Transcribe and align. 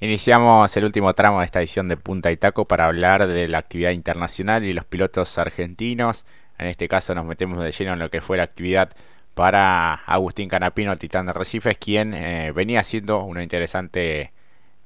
Iniciamos 0.00 0.76
el 0.76 0.84
último 0.84 1.12
tramo 1.12 1.40
de 1.40 1.46
esta 1.46 1.58
edición 1.58 1.88
de 1.88 1.96
Punta 1.96 2.30
y 2.30 2.36
Taco 2.36 2.66
para 2.66 2.86
hablar 2.86 3.26
de 3.26 3.48
la 3.48 3.58
actividad 3.58 3.90
internacional 3.90 4.62
y 4.62 4.72
los 4.72 4.84
pilotos 4.84 5.38
argentinos. 5.38 6.24
En 6.56 6.68
este 6.68 6.86
caso 6.86 7.16
nos 7.16 7.26
metemos 7.26 7.62
de 7.64 7.72
lleno 7.72 7.94
en 7.94 7.98
lo 7.98 8.08
que 8.08 8.20
fue 8.20 8.36
la 8.36 8.44
actividad 8.44 8.90
para 9.34 9.94
Agustín 9.94 10.48
Canapino, 10.48 10.92
el 10.92 11.00
Titán 11.00 11.26
de 11.26 11.32
Recifes, 11.32 11.78
quien 11.78 12.14
eh, 12.14 12.52
venía 12.52 12.78
haciendo 12.78 13.24
una 13.24 13.42
interesante 13.42 14.32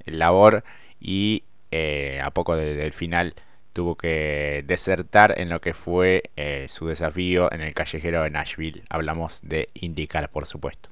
labor 0.06 0.64
y 0.98 1.44
eh, 1.70 2.18
a 2.22 2.30
poco 2.30 2.56
del 2.56 2.92
final 2.94 3.34
tuvo 3.74 3.96
que 3.96 4.64
desertar 4.66 5.38
en 5.38 5.50
lo 5.50 5.60
que 5.60 5.74
fue 5.74 6.22
eh, 6.36 6.66
su 6.70 6.86
desafío 6.86 7.52
en 7.52 7.60
el 7.60 7.74
callejero 7.74 8.22
de 8.22 8.30
Nashville. 8.30 8.82
Hablamos 8.88 9.40
de 9.42 9.68
indicar, 9.74 10.30
por 10.30 10.46
supuesto. 10.46 10.88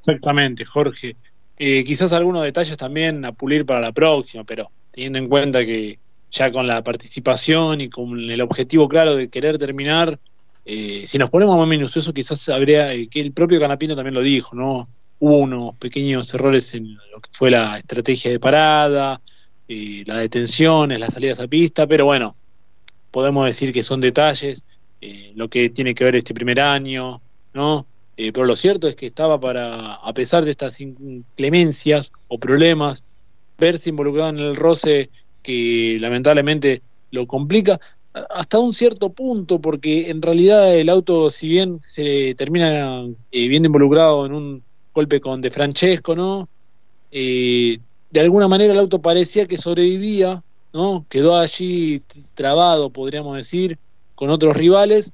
Exactamente, 0.00 0.64
Jorge. 0.64 1.14
Eh, 1.56 1.84
quizás 1.84 2.12
algunos 2.12 2.42
detalles 2.42 2.76
también 2.76 3.24
a 3.24 3.32
pulir 3.32 3.64
para 3.64 3.80
la 3.80 3.92
próxima, 3.92 4.44
pero 4.44 4.70
teniendo 4.90 5.18
en 5.18 5.28
cuenta 5.28 5.64
que 5.64 5.98
ya 6.30 6.50
con 6.50 6.66
la 6.66 6.82
participación 6.82 7.80
y 7.80 7.88
con 7.88 8.18
el 8.18 8.40
objetivo 8.40 8.88
claro 8.88 9.14
de 9.14 9.28
querer 9.28 9.56
terminar, 9.56 10.18
eh, 10.64 11.04
si 11.06 11.18
nos 11.18 11.30
ponemos 11.30 11.56
más 11.56 11.68
minuciosos, 11.68 12.12
quizás 12.12 12.48
habría, 12.48 12.92
eh, 12.92 13.08
que 13.08 13.20
el 13.20 13.32
propio 13.32 13.60
Canapino 13.60 13.94
también 13.94 14.14
lo 14.14 14.22
dijo, 14.22 14.56
¿no? 14.56 14.88
Hubo 15.20 15.38
unos 15.38 15.76
pequeños 15.76 16.32
errores 16.34 16.74
en 16.74 16.94
lo 16.94 17.20
que 17.20 17.30
fue 17.30 17.50
la 17.50 17.78
estrategia 17.78 18.30
de 18.30 18.40
parada, 18.40 19.20
las 19.68 20.18
detenciones, 20.18 21.00
las 21.00 21.14
salidas 21.14 21.40
a 21.40 21.46
pista, 21.48 21.86
pero 21.86 22.04
bueno, 22.04 22.36
podemos 23.10 23.46
decir 23.46 23.72
que 23.72 23.82
son 23.82 24.00
detalles, 24.00 24.64
lo 25.34 25.48
que 25.48 25.70
tiene 25.70 25.94
que 25.94 26.04
ver 26.04 26.16
este 26.16 26.34
primer 26.34 26.60
año, 26.60 27.22
¿no? 27.54 27.86
Eh, 28.16 28.32
pero 28.32 28.46
lo 28.46 28.56
cierto 28.56 28.86
es 28.86 28.94
que 28.94 29.06
estaba 29.06 29.40
para, 29.40 29.94
a 29.94 30.12
pesar 30.12 30.44
de 30.44 30.52
estas 30.52 30.80
inclemencias 30.80 32.12
o 32.28 32.38
problemas, 32.38 33.04
verse 33.58 33.90
involucrado 33.90 34.30
en 34.30 34.38
el 34.38 34.56
roce 34.56 35.10
que 35.42 35.96
lamentablemente 36.00 36.82
lo 37.10 37.26
complica 37.26 37.80
hasta 38.30 38.60
un 38.60 38.72
cierto 38.72 39.10
punto, 39.10 39.60
porque 39.60 40.10
en 40.10 40.22
realidad 40.22 40.74
el 40.76 40.88
auto, 40.88 41.30
si 41.30 41.48
bien 41.48 41.80
se 41.82 42.34
termina 42.36 43.04
eh, 43.32 43.48
viendo 43.48 43.66
involucrado 43.66 44.26
en 44.26 44.32
un 44.34 44.62
golpe 44.92 45.20
con 45.20 45.40
De 45.40 45.50
Francesco, 45.50 46.14
¿no? 46.14 46.48
Eh, 47.10 47.80
de 48.10 48.20
alguna 48.20 48.46
manera 48.46 48.72
el 48.72 48.78
auto 48.78 49.02
parecía 49.02 49.46
que 49.46 49.58
sobrevivía, 49.58 50.42
¿no? 50.72 51.04
Quedó 51.08 51.36
allí 51.36 52.02
trabado, 52.34 52.90
podríamos 52.90 53.36
decir, 53.36 53.78
con 54.14 54.30
otros 54.30 54.56
rivales, 54.56 55.12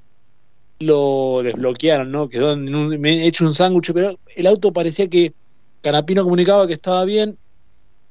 lo 0.81 1.43
desbloquearon, 1.43 2.11
¿no? 2.11 2.29
Quedó 2.29 2.55
en 2.55 2.75
un, 2.75 3.05
hecho 3.07 3.45
un 3.45 3.53
sándwich, 3.53 3.93
pero 3.93 4.19
el 4.35 4.47
auto 4.47 4.73
parecía 4.73 5.09
que 5.09 5.35
Canapino 5.83 6.25
comunicaba 6.25 6.67
que 6.67 6.73
estaba 6.73 7.05
bien, 7.05 7.37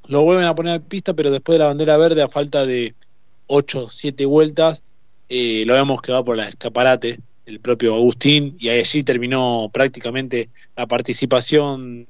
lo 0.07 0.21
vuelven 0.21 0.45
a 0.45 0.55
poner 0.55 0.73
a 0.75 0.79
pista, 0.79 1.13
pero 1.13 1.31
después 1.31 1.55
de 1.55 1.59
la 1.59 1.65
bandera 1.65 1.97
verde, 1.97 2.21
a 2.21 2.27
falta 2.27 2.65
de 2.65 2.93
8 3.47 3.87
7 3.89 4.25
vueltas, 4.25 4.83
eh, 5.29 5.63
lo 5.65 5.73
vemos 5.73 6.01
que 6.01 6.11
va 6.11 6.23
por 6.23 6.37
la 6.37 6.47
escaparate, 6.47 7.19
el 7.47 7.59
propio 7.59 7.95
Agustín, 7.95 8.55
y 8.59 8.69
allí 8.69 9.03
terminó 9.03 9.69
prácticamente 9.73 10.49
la 10.75 10.85
participación 10.85 12.07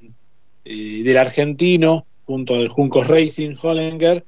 eh, 0.66 1.02
del 1.02 1.16
argentino 1.16 2.06
junto 2.26 2.54
al 2.54 2.68
Juncos 2.68 3.08
Racing, 3.08 3.54
Hollinger, 3.60 4.24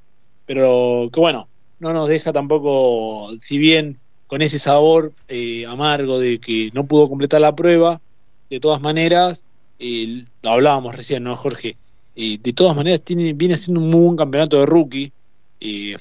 pero 0.47 1.10
que 1.12 1.20
bueno, 1.20 1.48
no 1.78 1.92
nos 1.92 2.08
deja 2.08 2.33
tampoco, 2.33 3.36
si 3.38 3.58
bien 3.58 3.98
con 4.33 4.41
ese 4.41 4.58
sabor 4.58 5.12
eh, 5.28 5.66
amargo 5.66 6.19
de 6.19 6.38
que 6.38 6.70
no 6.72 6.86
pudo 6.86 7.06
completar 7.06 7.42
la 7.42 7.55
prueba. 7.55 8.00
De 8.48 8.61
todas 8.61 8.80
maneras, 8.80 9.44
lo 9.78 10.50
hablábamos 10.50 10.97
recién, 10.97 11.25
¿no, 11.25 11.36
Jorge? 11.36 11.77
de 12.16 12.53
todas 12.55 12.75
maneras, 12.75 13.03
tiene, 13.03 13.34
viene 13.34 13.56
haciendo 13.56 13.83
un 13.83 13.91
muy 13.91 14.00
buen 14.06 14.16
campeonato 14.16 14.58
de 14.58 14.64
rookie, 14.64 15.12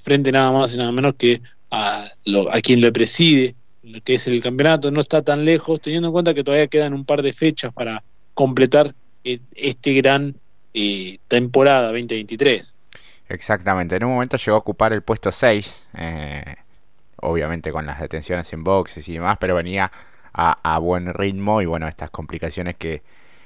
frente 0.02 0.32
nada 0.32 0.50
más 0.50 0.74
y 0.74 0.78
nada 0.78 0.94
menos 0.94 1.16
que 1.16 1.42
a, 1.72 2.10
a 2.52 2.62
quien 2.62 2.80
lo 2.80 2.94
preside, 2.94 3.54
lo 3.84 4.00
que 4.00 4.14
es 4.14 4.26
el 4.28 4.42
campeonato, 4.42 4.92
no 4.92 5.02
está 5.02 5.22
tan 5.22 5.44
lejos, 5.44 5.82
teniendo 5.82 6.08
en 6.08 6.14
cuenta 6.14 6.34
que 6.34 6.46
todavía 6.46 6.68
quedan 6.68 6.94
un 6.94 7.04
par 7.04 7.22
de 7.22 7.34
fechas 7.34 7.74
para 7.74 8.02
completar 8.34 8.96
eh, 9.26 9.40
este 9.56 9.94
gran 9.94 10.36
eh, 10.74 11.18
temporada 11.28 11.88
2023. 11.88 12.76
Exactamente, 13.28 13.98
en 13.98 14.06
un 14.06 14.14
momento 14.14 14.38
llegó 14.38 14.56
a 14.56 14.60
ocupar 14.60 14.94
el 14.94 15.02
puesto 15.02 15.34
6, 15.34 15.88
eh, 15.98 16.56
obviamente 17.22 17.72
con 17.72 17.86
las 17.86 18.00
detenciones 18.00 18.52
en 18.54 18.64
boxes 18.64 19.08
y 19.08 19.14
demás, 19.14 19.38
pero 19.40 19.56
venía 19.56 19.92
a, 20.34 20.80
buen 20.80 21.14
ritmo 21.14 21.62
y 21.62 21.66
bueno, 21.66 21.88
estas 21.88 22.10
complicaciones 22.10 22.76
que, 22.78 23.04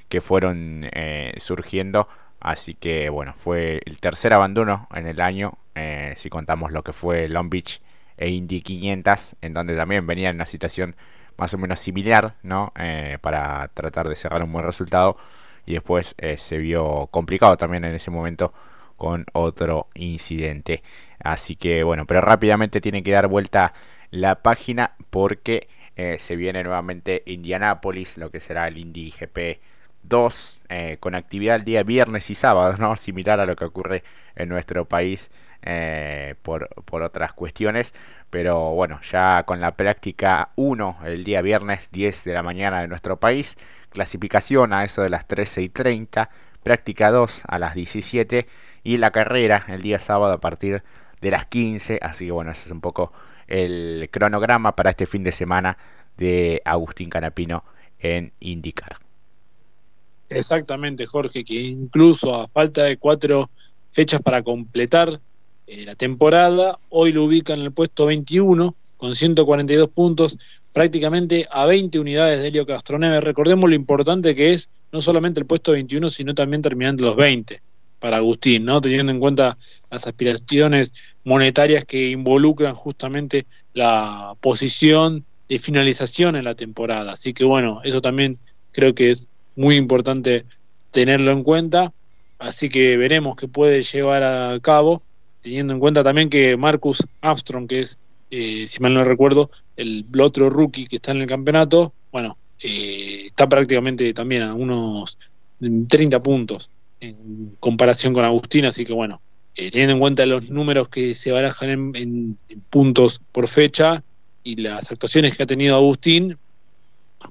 que 0.10 0.22
fueron 0.22 0.88
eh, 0.92 1.34
surgiendo. 1.38 2.08
Así 2.40 2.76
que 2.76 3.10
bueno, 3.10 3.34
fue 3.36 3.82
el 3.86 4.00
tercer 4.00 4.34
abandono 4.34 4.88
en 4.94 5.08
el 5.08 5.20
año, 5.22 5.58
eh, 5.74 6.14
si 6.16 6.30
contamos 6.30 6.72
lo 6.72 6.84
que 6.84 6.94
fue 6.94 7.28
Long 7.28 7.50
Beach 7.50 7.82
e 8.18 8.30
Indy 8.30 8.62
500, 8.62 9.36
en 9.42 9.54
donde 9.54 9.76
también 9.76 10.06
venía 10.06 10.30
en 10.30 10.36
una 10.36 10.46
situación 10.46 10.96
más 11.38 11.54
o 11.54 11.58
menos 11.58 11.80
similar, 11.80 12.36
¿no? 12.44 12.72
Eh, 12.78 13.18
para 13.22 13.70
tratar 13.74 14.08
de 14.08 14.16
cerrar 14.16 14.44
un 14.44 14.54
buen 14.54 14.66
resultado 14.66 15.18
y 15.66 15.74
después 15.74 16.16
se 16.38 16.58
vio 16.58 17.08
complicado 17.08 17.58
también 17.58 17.84
en 17.86 17.96
ese 17.96 18.12
momento 18.12 18.54
con 18.98 19.26
otro 19.34 19.88
incidente. 19.94 20.84
Así 21.20 21.56
que 21.56 21.84
bueno, 21.84 22.06
pero 22.06 22.22
rápidamente 22.22 22.82
tiene 22.82 23.04
que 23.04 23.12
dar 23.12 23.28
vuelta 23.28 23.74
la 24.12 24.42
página 24.42 24.96
porque 25.10 25.68
eh, 25.96 26.18
se 26.20 26.36
viene 26.36 26.64
nuevamente 26.64 27.24
Indianápolis, 27.26 28.18
lo 28.18 28.30
que 28.30 28.40
será 28.40 28.68
el 28.68 28.78
Indy 28.78 29.12
GP 29.12 29.60
2, 30.04 30.62
eh, 30.70 30.98
con 31.00 31.16
actividad 31.16 31.56
el 31.56 31.64
día 31.64 31.84
viernes 31.84 32.30
y 32.30 32.36
sábado, 32.36 32.76
¿no? 32.78 32.96
Similar 32.98 33.40
a 33.40 33.46
lo 33.46 33.56
que 33.56 33.66
ocurre 33.66 34.04
en 34.36 34.50
nuestro 34.50 34.86
país 34.86 35.32
eh, 35.62 36.36
por, 36.42 36.70
por, 36.86 37.02
otras 37.02 37.34
cuestiones. 37.34 37.94
Pero 38.30 38.72
bueno, 38.74 39.00
ya 39.02 39.44
con 39.44 39.62
la 39.62 39.76
práctica 39.76 40.50
1 40.56 40.98
el 41.06 41.24
día 41.24 41.42
viernes 41.42 41.90
10 41.92 42.26
de 42.26 42.34
la 42.34 42.44
mañana 42.44 42.82
de 42.82 42.88
nuestro 42.88 43.20
país, 43.20 43.58
clasificación 43.90 44.74
a 44.74 44.84
eso 44.84 45.02
de 45.02 45.10
las 45.10 45.28
13 45.28 45.62
y 45.62 45.70
30, 45.70 46.30
práctica 46.66 47.12
2 47.12 47.44
a 47.48 47.60
las 47.60 47.76
17 47.76 48.48
y 48.84 48.98
la 48.98 49.12
carrera 49.12 49.66
el 49.70 49.84
día 49.84 50.00
sábado 50.00 50.34
a 50.34 50.42
partir 50.42 50.82
de 51.22 51.30
las 51.30 51.46
15. 51.46 52.00
Así 52.02 52.26
que 52.26 52.32
bueno, 52.32 52.52
ese 52.52 52.66
es 52.66 52.72
un 52.72 52.82
poco 52.82 53.14
el 53.48 54.10
cronograma 54.12 54.76
para 54.76 54.90
este 54.90 55.06
fin 55.06 55.24
de 55.24 55.32
semana 55.32 55.78
de 56.18 56.64
Agustín 56.66 57.12
Canapino 57.12 57.64
en 58.00 58.34
IndyCar. 58.40 58.98
Exactamente, 60.28 61.06
Jorge, 61.06 61.44
que 61.44 61.54
incluso 61.54 62.34
a 62.34 62.48
falta 62.48 62.86
de 62.86 62.98
cuatro 62.98 63.52
fechas 63.92 64.24
para 64.24 64.42
completar 64.42 65.22
eh, 65.68 65.86
la 65.86 65.94
temporada, 65.94 66.80
hoy 66.90 67.14
lo 67.14 67.26
ubica 67.26 67.54
en 67.54 67.62
el 67.62 67.74
puesto 67.74 68.08
21 68.08 68.74
con 68.98 69.14
142 69.14 69.90
puntos, 69.90 70.40
prácticamente 70.76 71.48
a 71.50 71.66
20 71.66 72.00
unidades 72.00 72.42
de 72.42 72.50
Helio 72.50 72.66
Castroneve. 72.66 73.22
Recordemos 73.22 73.70
lo 73.70 73.78
importante 73.78 74.36
que 74.36 74.52
es 74.52 74.68
no 74.92 75.00
solamente 75.00 75.40
el 75.40 75.46
puesto 75.46 75.72
21, 75.72 76.10
sino 76.10 76.34
también 76.34 76.62
terminando 76.62 77.06
los 77.06 77.16
20 77.16 77.62
para 77.98 78.18
Agustín, 78.18 78.66
¿no? 78.66 78.82
Teniendo 78.82 79.14
en 79.14 79.22
cuenta 79.22 79.58
las 79.90 80.06
aspiraciones 80.06 80.92
monetarias 81.24 81.86
que 81.86 82.10
involucran 82.10 82.74
justamente 82.74 83.46
la 83.74 84.34
posición 84.42 85.24
de 85.48 85.60
finalización 85.60 86.36
en 86.36 86.44
la 86.44 86.56
temporada. 86.56 87.14
Así 87.14 87.32
que 87.32 87.46
bueno, 87.46 87.80
eso 87.86 88.02
también 88.02 88.38
creo 88.74 88.94
que 88.94 89.12
es 89.12 89.30
muy 89.56 89.78
importante 89.78 90.44
tenerlo 90.92 91.32
en 91.32 91.44
cuenta. 91.44 91.94
Así 92.38 92.68
que 92.68 92.98
veremos 92.98 93.38
qué 93.38 93.48
puede 93.48 93.82
llevar 93.82 94.24
a 94.24 94.60
cabo, 94.60 95.04
teniendo 95.40 95.72
en 95.72 95.80
cuenta 95.80 96.04
también 96.04 96.30
que 96.30 96.58
Marcus 96.58 97.02
Armstrong, 97.22 97.66
que 97.66 97.80
es, 97.80 97.98
eh, 98.30 98.68
si 98.68 98.82
mal 98.82 98.94
no 98.94 99.04
recuerdo, 99.04 99.50
el 99.76 100.06
otro 100.20 100.50
rookie 100.50 100.88
que 100.88 100.98
está 100.98 101.12
en 101.12 101.22
el 101.22 101.28
campeonato, 101.28 101.94
bueno, 102.12 102.38
eh, 102.62 103.24
está 103.28 103.48
prácticamente 103.48 104.14
también 104.14 104.44
a 104.44 104.54
unos 104.54 105.18
30 105.60 106.22
puntos 106.22 106.70
en 107.00 107.56
comparación 107.60 108.14
con 108.14 108.26
Agustín, 108.26 108.66
así 108.66 108.86
que 108.86 108.94
bueno, 108.94 109.22
eh, 109.56 109.70
teniendo 109.72 109.94
en 109.94 110.00
cuenta 110.00 110.26
los 110.26 110.50
números 110.50 110.90
que 110.90 111.14
se 111.14 111.32
barajan 111.32 111.96
en, 111.96 112.38
puntos 112.70 113.22
por 113.32 113.48
fecha 113.48 114.04
y 114.44 114.56
las 114.58 114.92
actuaciones 114.92 115.36
que 115.36 115.44
ha 115.44 115.48
tenido 115.48 115.76
Agustín, 115.76 116.38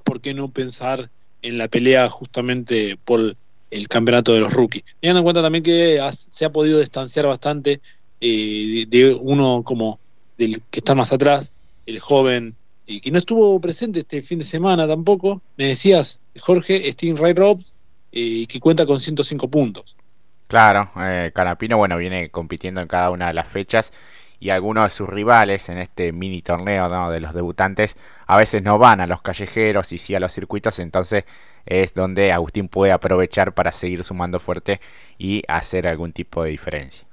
¿por 0.04 0.20
qué 0.20 0.34
no 0.34 0.48
pensar 0.50 1.10
en 1.42 1.58
la 1.58 1.68
pelea 1.68 2.08
justamente 2.08 2.96
por 3.04 3.36
el 3.70 3.88
campeonato 3.88 4.32
de 4.32 4.40
los 4.40 4.52
rookies? 4.52 4.84
Teniendo 5.00 5.20
en 5.20 5.24
cuenta 5.24 5.42
también 5.42 5.64
que 5.64 6.00
se 6.12 6.44
ha 6.44 6.52
podido 6.52 6.80
distanciar 6.80 7.26
bastante 7.26 7.80
eh, 8.20 8.86
de, 8.88 9.14
uno 9.14 9.62
como 9.64 9.98
del 10.38 10.62
que 10.70 10.80
está 10.80 10.94
más 10.94 11.12
atrás, 11.12 11.52
el 11.86 11.98
joven 12.00 12.54
y 12.86 13.00
que 13.00 13.10
no 13.10 13.18
estuvo 13.18 13.58
presente 13.60 14.00
este 14.00 14.22
fin 14.22 14.38
de 14.38 14.44
semana 14.44 14.86
tampoco. 14.86 15.40
Me 15.56 15.68
decías, 15.68 16.20
Jorge, 16.38 16.90
Steven 16.92 17.16
Ray 17.16 17.32
Robs, 17.34 17.74
y 18.10 18.46
que 18.46 18.60
cuenta 18.60 18.86
con 18.86 19.00
105 19.00 19.48
puntos. 19.48 19.96
Claro, 20.46 20.90
eh, 21.00 21.32
Canapino, 21.34 21.76
bueno, 21.76 21.96
viene 21.96 22.30
compitiendo 22.30 22.80
en 22.80 22.86
cada 22.86 23.10
una 23.10 23.26
de 23.26 23.34
las 23.34 23.48
fechas 23.48 23.92
y 24.38 24.50
algunos 24.50 24.84
de 24.84 24.90
sus 24.90 25.08
rivales 25.08 25.68
en 25.68 25.78
este 25.78 26.12
mini 26.12 26.42
torneo 26.42 27.10
de 27.10 27.20
los 27.20 27.34
debutantes 27.34 27.96
a 28.26 28.36
veces 28.36 28.62
no 28.62 28.78
van 28.78 29.00
a 29.00 29.06
los 29.06 29.22
callejeros 29.22 29.92
y 29.92 29.98
sí 29.98 30.14
a 30.14 30.20
los 30.20 30.32
circuitos, 30.32 30.78
entonces 30.78 31.24
es 31.66 31.94
donde 31.94 32.30
Agustín 32.32 32.68
puede 32.68 32.92
aprovechar 32.92 33.54
para 33.54 33.72
seguir 33.72 34.04
sumando 34.04 34.38
fuerte 34.38 34.80
y 35.18 35.42
hacer 35.48 35.86
algún 35.86 36.12
tipo 36.12 36.44
de 36.44 36.50
diferencia. 36.50 37.06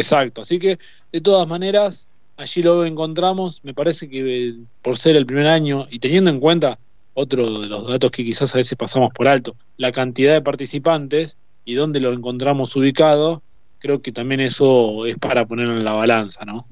Exacto, 0.00 0.42
así 0.42 0.58
que 0.58 0.78
de 1.12 1.20
todas 1.20 1.46
maneras 1.46 2.06
allí 2.36 2.62
lo 2.62 2.84
encontramos, 2.84 3.62
me 3.64 3.74
parece 3.74 4.08
que 4.08 4.54
por 4.82 4.96
ser 4.96 5.16
el 5.16 5.26
primer 5.26 5.48
año 5.48 5.86
y 5.90 5.98
teniendo 5.98 6.30
en 6.30 6.40
cuenta 6.40 6.78
otro 7.14 7.60
de 7.60 7.66
los 7.66 7.88
datos 7.88 8.12
que 8.12 8.24
quizás 8.24 8.54
a 8.54 8.58
veces 8.58 8.78
pasamos 8.78 9.12
por 9.12 9.26
alto, 9.26 9.56
la 9.76 9.90
cantidad 9.90 10.34
de 10.34 10.40
participantes 10.40 11.36
y 11.64 11.74
dónde 11.74 11.98
lo 11.98 12.12
encontramos 12.12 12.74
ubicado, 12.76 13.42
creo 13.80 14.00
que 14.00 14.12
también 14.12 14.40
eso 14.40 15.04
es 15.04 15.18
para 15.18 15.44
ponerlo 15.44 15.74
en 15.74 15.84
la 15.84 15.94
balanza, 15.94 16.44
¿no? 16.44 16.66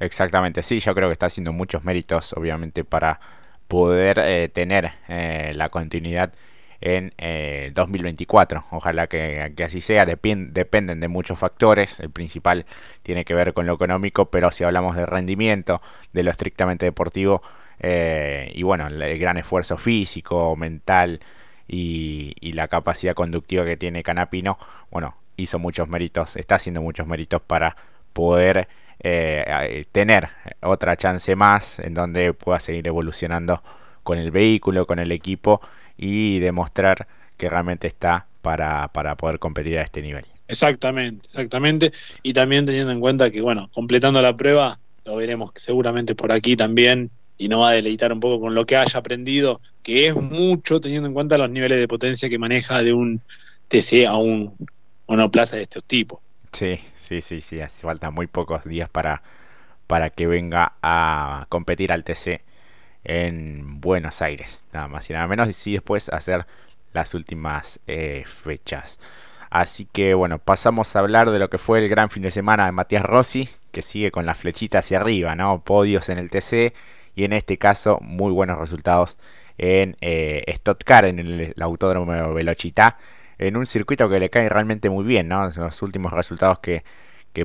Exactamente, 0.00 0.62
sí, 0.62 0.80
yo 0.80 0.94
creo 0.94 1.08
que 1.08 1.12
está 1.12 1.26
haciendo 1.26 1.52
muchos 1.52 1.84
méritos, 1.84 2.32
obviamente, 2.32 2.84
para 2.84 3.20
poder 3.68 4.18
eh, 4.18 4.48
tener 4.48 4.92
eh, 5.08 5.52
la 5.54 5.68
continuidad 5.68 6.32
en 6.86 7.72
2024. 7.74 8.60
Eh, 8.60 8.62
Ojalá 8.70 9.06
que, 9.06 9.52
así 9.64 9.80
sea, 9.80 10.06
dependen 10.06 11.00
de 11.00 11.08
muchos 11.08 11.38
factores, 11.38 12.00
el 12.00 12.10
principal 12.10 12.66
tiene 13.02 13.24
que 13.24 13.34
ver 13.34 13.52
con 13.54 13.66
lo 13.66 13.74
económico, 13.74 14.30
pero 14.30 14.50
si 14.50 14.64
hablamos 14.64 14.96
de 14.96 15.06
rendimiento, 15.06 15.80
de 16.12 16.22
lo 16.22 16.30
estrictamente 16.30 16.86
deportivo, 16.86 17.42
y 17.78 18.62
bueno, 18.62 18.86
el 18.86 19.18
gran 19.18 19.36
esfuerzo 19.36 19.76
físico, 19.76 20.56
mental 20.56 21.20
y, 21.68 22.34
y 22.40 22.52
la 22.52 22.68
capacidad 22.68 23.14
conductiva 23.14 23.64
que 23.64 23.76
tiene 23.76 24.02
Canapino, 24.02 24.58
bueno, 24.90 25.16
hizo 25.36 25.58
muchos 25.58 25.88
méritos, 25.88 26.36
está 26.36 26.56
haciendo 26.56 26.80
muchos 26.82 27.06
méritos 27.06 27.42
para 27.42 27.76
poder 28.12 28.68
eh, 29.00 29.84
tener 29.92 30.28
otra 30.62 30.96
chance 30.96 31.36
más 31.36 31.78
en 31.78 31.94
donde 31.94 32.32
pueda 32.32 32.60
seguir 32.60 32.86
evolucionando 32.86 33.62
con 34.02 34.18
el 34.18 34.30
vehículo, 34.30 34.86
con 34.86 34.98
el 34.98 35.12
equipo 35.12 35.60
y 35.96 36.38
demostrar 36.38 37.06
que 37.36 37.48
realmente 37.48 37.86
está 37.86 38.26
para, 38.42 38.88
para 38.88 39.16
poder 39.16 39.38
competir 39.38 39.78
a 39.78 39.82
este 39.82 40.02
nivel. 40.02 40.24
Exactamente, 40.48 41.26
exactamente. 41.26 41.92
Y 42.22 42.32
también 42.32 42.66
teniendo 42.66 42.92
en 42.92 43.00
cuenta 43.00 43.30
que, 43.30 43.40
bueno, 43.40 43.68
completando 43.74 44.22
la 44.22 44.36
prueba, 44.36 44.78
lo 45.04 45.16
veremos 45.16 45.50
seguramente 45.54 46.14
por 46.14 46.32
aquí 46.32 46.56
también 46.56 47.10
y 47.38 47.48
no 47.48 47.60
va 47.60 47.70
a 47.70 47.72
deleitar 47.72 48.12
un 48.12 48.20
poco 48.20 48.40
con 48.40 48.54
lo 48.54 48.64
que 48.64 48.76
haya 48.76 48.98
aprendido, 48.98 49.60
que 49.82 50.08
es 50.08 50.14
mucho 50.16 50.80
teniendo 50.80 51.08
en 51.08 51.14
cuenta 51.14 51.36
los 51.36 51.50
niveles 51.50 51.78
de 51.78 51.88
potencia 51.88 52.28
que 52.28 52.38
maneja 52.38 52.82
de 52.82 52.92
un 52.92 53.20
TC 53.68 54.06
a 54.06 54.16
un 54.16 54.54
monoplaza 55.06 55.56
de 55.56 55.62
estos 55.62 55.84
tipos. 55.84 56.20
Sí, 56.52 56.78
sí, 57.00 57.20
sí, 57.20 57.40
sí, 57.40 57.60
hace 57.60 57.82
falta 57.82 58.10
muy 58.10 58.26
pocos 58.26 58.64
días 58.64 58.88
para, 58.88 59.22
para 59.86 60.10
que 60.10 60.26
venga 60.26 60.74
a 60.82 61.46
competir 61.48 61.92
al 61.92 62.04
TC 62.04 62.42
en 63.06 63.80
Buenos 63.80 64.20
Aires, 64.20 64.64
nada 64.72 64.88
más 64.88 65.08
y 65.08 65.12
nada 65.12 65.26
menos, 65.26 65.48
y 65.48 65.52
sí 65.52 65.72
después 65.72 66.08
hacer 66.08 66.46
las 66.92 67.14
últimas 67.14 67.80
eh, 67.86 68.24
fechas. 68.26 68.98
Así 69.50 69.86
que 69.86 70.14
bueno, 70.14 70.38
pasamos 70.38 70.94
a 70.96 70.98
hablar 70.98 71.30
de 71.30 71.38
lo 71.38 71.48
que 71.48 71.58
fue 71.58 71.78
el 71.78 71.88
gran 71.88 72.10
fin 72.10 72.22
de 72.22 72.30
semana 72.30 72.66
de 72.66 72.72
Matías 72.72 73.04
Rossi, 73.04 73.48
que 73.70 73.82
sigue 73.82 74.10
con 74.10 74.26
la 74.26 74.34
flechita 74.34 74.80
hacia 74.80 74.98
arriba, 74.98 75.36
¿no? 75.36 75.62
Podios 75.62 76.08
en 76.08 76.18
el 76.18 76.30
TC 76.30 76.74
y 77.14 77.24
en 77.24 77.32
este 77.32 77.56
caso 77.56 77.98
muy 78.02 78.32
buenos 78.32 78.58
resultados 78.58 79.18
en 79.56 79.96
eh, 80.00 80.44
Stuttgart, 80.56 81.06
en 81.06 81.18
el, 81.20 81.40
el 81.40 81.62
Autódromo 81.62 82.34
Velocità, 82.34 82.98
en 83.38 83.56
un 83.56 83.66
circuito 83.66 84.08
que 84.08 84.18
le 84.20 84.30
cae 84.30 84.48
realmente 84.48 84.90
muy 84.90 85.04
bien, 85.04 85.28
¿no? 85.28 85.48
Los 85.48 85.82
últimos 85.82 86.12
resultados 86.12 86.58
que, 86.58 86.82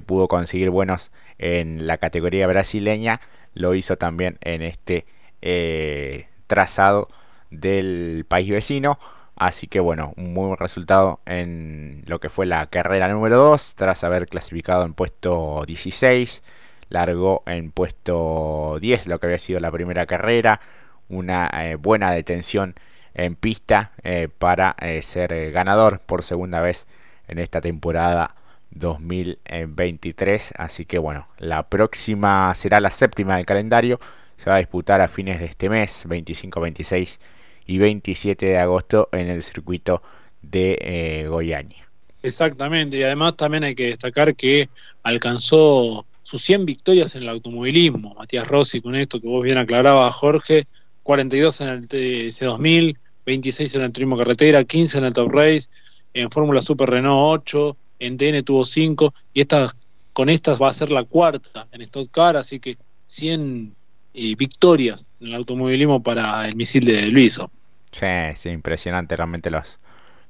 pudo 0.06 0.30
conseguir 0.30 0.69
buenos 0.69 1.12
en 1.38 1.86
la 1.86 1.98
categoría 1.98 2.48
brasileña, 2.48 3.19
lo 3.54 3.75
hizo 3.75 3.98
también 3.98 4.38
en 4.40 4.62
este 4.62 5.06
eh, 5.41 6.27
trazado 6.47 7.07
del 7.49 8.25
país 8.27 8.49
vecino. 8.49 8.99
Así 9.35 9.67
que 9.67 9.79
bueno, 9.79 10.13
un 10.17 10.33
muy 10.33 10.47
buen 10.47 10.57
resultado 10.57 11.19
en 11.25 12.03
lo 12.05 12.19
que 12.19 12.29
fue 12.29 12.45
la 12.45 12.67
carrera 12.67 13.07
número 13.07 13.38
2, 13.38 13.75
tras 13.75 14.03
haber 14.03 14.27
clasificado 14.27 14.85
en 14.85 14.93
puesto 14.93 15.63
16, 15.65 16.43
largó 16.89 17.41
en 17.47 17.71
puesto 17.71 18.77
10, 18.79 19.07
lo 19.07 19.19
que 19.19 19.27
había 19.27 19.39
sido 19.39 19.59
la 19.59 19.71
primera 19.71 20.05
carrera, 20.05 20.61
una 21.09 21.49
eh, 21.53 21.75
buena 21.75 22.11
detención 22.11 22.75
en 23.13 23.35
pista 23.35 23.91
eh, 24.03 24.29
para 24.38 24.75
ser 25.01 25.51
ganador 25.51 25.99
por 25.99 26.23
segunda 26.23 26.61
vez 26.61 26.88
en 27.27 27.39
esta 27.39 27.61
temporada 27.61 28.35
2023. 28.71 30.53
Así 30.57 30.85
que 30.85 30.97
bueno, 30.97 31.27
la 31.38 31.63
próxima 31.63 32.53
será 32.55 32.79
la 32.79 32.89
séptima 32.89 33.38
del 33.38 33.45
calendario. 33.45 33.99
Se 34.41 34.49
va 34.49 34.55
a 34.55 34.59
disputar 34.59 35.01
a 35.01 35.07
fines 35.07 35.39
de 35.39 35.45
este 35.45 35.69
mes, 35.69 36.03
25, 36.07 36.59
26 36.61 37.19
y 37.67 37.77
27 37.77 38.43
de 38.47 38.57
agosto 38.57 39.07
en 39.11 39.29
el 39.29 39.43
circuito 39.43 40.01
de 40.41 41.27
Goiânia. 41.29 41.88
Exactamente, 42.23 42.97
y 42.97 43.03
además 43.03 43.35
también 43.35 43.65
hay 43.65 43.75
que 43.75 43.89
destacar 43.89 44.35
que 44.35 44.67
alcanzó 45.03 46.07
sus 46.23 46.41
100 46.41 46.65
victorias 46.65 47.15
en 47.15 47.21
el 47.21 47.29
automovilismo. 47.29 48.15
Matías 48.15 48.47
Rossi, 48.47 48.81
con 48.81 48.95
esto 48.95 49.21
que 49.21 49.27
vos 49.27 49.43
bien 49.43 49.59
aclarabas, 49.59 50.15
Jorge, 50.15 50.65
42 51.03 51.61
en 51.61 51.67
el 51.67 51.88
TC2000, 51.88 52.97
26 53.27 53.75
en 53.75 53.81
el 53.83 53.91
Turismo 53.91 54.17
Carretera, 54.17 54.63
15 54.63 54.97
en 54.97 55.05
el 55.05 55.13
Top 55.13 55.31
Race, 55.31 55.69
en 56.15 56.31
Fórmula 56.31 56.61
Super 56.61 56.89
Renault 56.89 57.43
8, 57.43 57.77
en 57.99 58.17
TN 58.17 58.43
tuvo 58.43 58.65
5 58.65 59.13
y 59.35 59.41
esta, 59.41 59.67
con 60.13 60.29
estas 60.29 60.59
va 60.59 60.69
a 60.69 60.73
ser 60.73 60.89
la 60.89 61.03
cuarta 61.03 61.67
en 61.71 61.81
Stock 61.83 62.09
Car, 62.09 62.38
así 62.38 62.59
que 62.59 62.79
100 63.05 63.75
eh, 64.13 64.36
victorias 64.36 65.06
en 65.19 65.28
el 65.28 65.36
automovilismo 65.36 66.02
para 66.04 66.48
el 66.48 66.56
misil 66.56 66.86
de 66.86 67.08
Luiso. 67.08 67.52
Sí, 67.92 68.08
sí, 68.36 68.50
impresionante 68.50 69.16
realmente 69.16 69.50
los, 69.50 69.80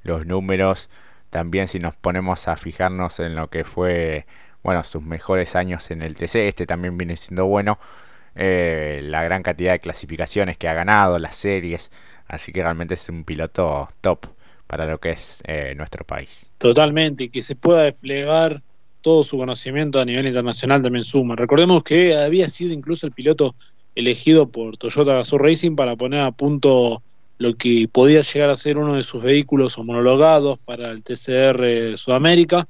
los 0.02 0.26
números. 0.26 0.90
También 1.30 1.68
si 1.68 1.78
nos 1.78 1.94
ponemos 1.94 2.48
a 2.48 2.56
fijarnos 2.56 3.20
en 3.20 3.34
lo 3.34 3.48
que 3.48 3.64
fue, 3.64 4.26
bueno, 4.62 4.84
sus 4.84 5.02
mejores 5.02 5.56
años 5.56 5.90
en 5.90 6.02
el 6.02 6.14
TC, 6.14 6.48
este 6.48 6.66
también 6.66 6.98
viene 6.98 7.16
siendo 7.16 7.46
bueno. 7.46 7.78
Eh, 8.34 9.00
la 9.04 9.22
gran 9.22 9.42
cantidad 9.42 9.72
de 9.72 9.80
clasificaciones 9.80 10.56
que 10.56 10.68
ha 10.68 10.74
ganado, 10.74 11.18
las 11.18 11.36
series, 11.36 11.90
así 12.26 12.52
que 12.52 12.62
realmente 12.62 12.94
es 12.94 13.08
un 13.08 13.24
piloto 13.24 13.88
top 14.00 14.26
para 14.66 14.86
lo 14.86 14.98
que 14.98 15.10
es 15.10 15.42
eh, 15.44 15.74
nuestro 15.76 16.04
país. 16.04 16.50
Totalmente, 16.58 17.24
y 17.24 17.28
que 17.28 17.42
se 17.42 17.56
pueda 17.56 17.82
desplegar 17.82 18.62
todo 19.02 19.24
su 19.24 19.36
conocimiento 19.36 20.00
a 20.00 20.04
nivel 20.04 20.26
internacional 20.26 20.82
también 20.82 21.04
suma. 21.04 21.36
Recordemos 21.36 21.82
que 21.82 22.16
había 22.16 22.48
sido 22.48 22.72
incluso 22.72 23.06
el 23.06 23.12
piloto 23.12 23.54
elegido 23.94 24.48
por 24.48 24.76
Toyota 24.76 25.14
Gazoo 25.14 25.38
Racing 25.38 25.76
para 25.76 25.96
poner 25.96 26.20
a 26.20 26.32
punto 26.32 27.02
lo 27.38 27.54
que 27.54 27.88
podía 27.88 28.20
llegar 28.20 28.50
a 28.50 28.56
ser 28.56 28.78
uno 28.78 28.96
de 28.96 29.02
sus 29.02 29.22
vehículos 29.22 29.76
homologados 29.78 30.58
para 30.60 30.90
el 30.90 31.02
TCR 31.02 31.96
Sudamérica, 31.96 32.68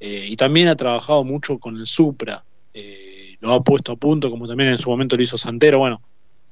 eh, 0.00 0.26
y 0.28 0.36
también 0.36 0.68
ha 0.68 0.76
trabajado 0.76 1.24
mucho 1.24 1.58
con 1.58 1.76
el 1.76 1.86
Supra 1.86 2.44
lo 3.44 3.52
ha 3.52 3.62
puesto 3.62 3.92
a 3.92 3.96
punto, 3.96 4.30
como 4.30 4.48
también 4.48 4.70
en 4.70 4.78
su 4.78 4.88
momento 4.88 5.16
lo 5.16 5.22
hizo 5.22 5.36
Santero. 5.36 5.78
Bueno, 5.78 6.00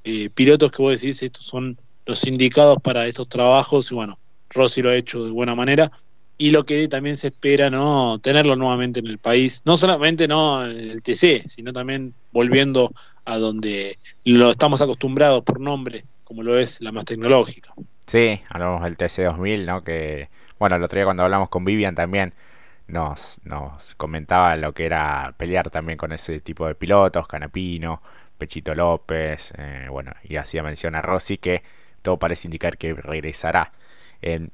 eh, 0.04 0.28
pilotos 0.28 0.70
que 0.70 0.82
vos 0.82 1.00
decís, 1.00 1.22
estos 1.22 1.46
son 1.46 1.78
los 2.04 2.26
indicados 2.26 2.78
para 2.82 3.06
estos 3.06 3.28
trabajos, 3.28 3.90
y 3.90 3.94
bueno, 3.94 4.18
Rossi 4.50 4.82
lo 4.82 4.90
ha 4.90 4.96
hecho 4.96 5.24
de 5.24 5.30
buena 5.30 5.54
manera. 5.54 5.90
Y 6.38 6.50
lo 6.50 6.64
que 6.64 6.88
también 6.88 7.16
se 7.16 7.28
espera, 7.28 7.70
¿no? 7.70 8.18
Tenerlo 8.18 8.56
nuevamente 8.56 9.00
en 9.00 9.06
el 9.06 9.18
país. 9.18 9.62
No 9.64 9.76
solamente 9.76 10.26
no 10.26 10.64
en 10.64 10.90
el 10.90 11.02
TC, 11.02 11.48
sino 11.48 11.72
también 11.72 12.14
volviendo 12.32 12.90
a 13.24 13.38
donde 13.38 13.98
lo 14.24 14.50
estamos 14.50 14.80
acostumbrados 14.80 15.44
por 15.44 15.60
nombre, 15.60 16.04
como 16.24 16.42
lo 16.42 16.58
es 16.58 16.80
la 16.80 16.90
más 16.90 17.04
tecnológica. 17.04 17.72
Sí, 18.06 18.40
hablamos 18.48 18.82
del 18.82 18.96
TC 18.96 19.24
2000, 19.24 19.66
¿no? 19.66 19.84
Que, 19.84 20.28
bueno, 20.58 20.76
el 20.76 20.82
otro 20.82 20.96
día 20.96 21.04
cuando 21.04 21.22
hablamos 21.22 21.48
con 21.48 21.64
Vivian 21.64 21.94
también 21.94 22.34
nos, 22.88 23.40
nos 23.44 23.94
comentaba 23.94 24.56
lo 24.56 24.72
que 24.72 24.86
era 24.86 25.34
pelear 25.36 25.70
también 25.70 25.96
con 25.96 26.12
ese 26.12 26.40
tipo 26.40 26.66
de 26.66 26.74
pilotos, 26.74 27.26
Canapino, 27.26 28.02
Pechito 28.36 28.74
López, 28.74 29.52
eh, 29.56 29.86
bueno, 29.88 30.12
y 30.24 30.36
hacía 30.36 30.62
mención 30.62 30.94
a 30.94 31.02
Rossi 31.02 31.38
que 31.38 31.62
todo 32.02 32.18
parece 32.18 32.48
indicar 32.48 32.76
que 32.76 32.92
regresará 32.92 33.72
en 34.20 34.50